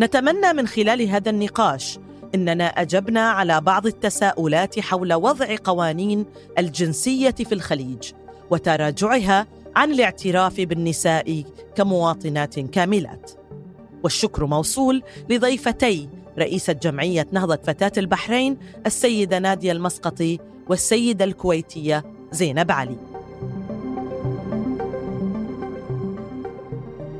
نتمنى 0.00 0.52
من 0.52 0.66
خلال 0.66 1.08
هذا 1.08 1.30
النقاش 1.30 1.98
إننا 2.34 2.66
أجبنا 2.66 3.30
على 3.30 3.60
بعض 3.60 3.86
التساؤلات 3.86 4.80
حول 4.80 5.14
وضع 5.14 5.56
قوانين 5.64 6.26
الجنسية 6.58 7.30
في 7.30 7.52
الخليج 7.52 8.12
وتراجعها 8.50 9.46
عن 9.76 9.90
الاعتراف 9.90 10.60
بالنساء 10.60 11.44
كمواطنات 11.74 12.60
كاملات. 12.60 13.30
والشكر 14.02 14.46
موصول 14.46 15.02
لضيفتي 15.30 16.08
رئيسة 16.38 16.72
جمعية 16.72 17.26
نهضة 17.32 17.58
فتاة 17.64 17.92
البحرين 17.98 18.58
السيدة 18.86 19.38
نادية 19.38 19.72
المسقطي 19.72 20.38
والسيدة 20.68 21.24
الكويتية 21.24 22.04
زينب 22.32 22.70
علي. 22.70 22.96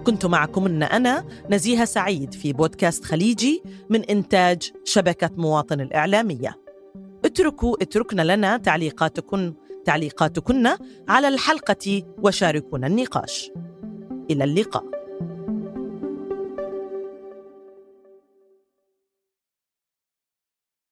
كنت 0.08 0.26
معكم 0.26 0.66
أن 0.66 0.82
أنا 0.82 1.24
نزيهة 1.50 1.84
سعيد 1.84 2.34
في 2.34 2.52
بودكاست 2.52 3.04
خليجي 3.04 3.62
من 3.90 4.04
إنتاج 4.04 4.72
شبكة 4.84 5.30
مواطن 5.36 5.80
الإعلامية. 5.80 6.60
اتركوا 7.24 7.82
اتركنا 7.82 8.34
لنا 8.34 8.56
تعليقاتكن 8.56 9.54
تعليقاتكن 9.84 10.68
على 11.08 11.28
الحلقة 11.28 12.02
وشاركونا 12.22 12.86
النقاش. 12.86 13.50
إلى 14.30 14.44
اللقاء. 14.44 14.97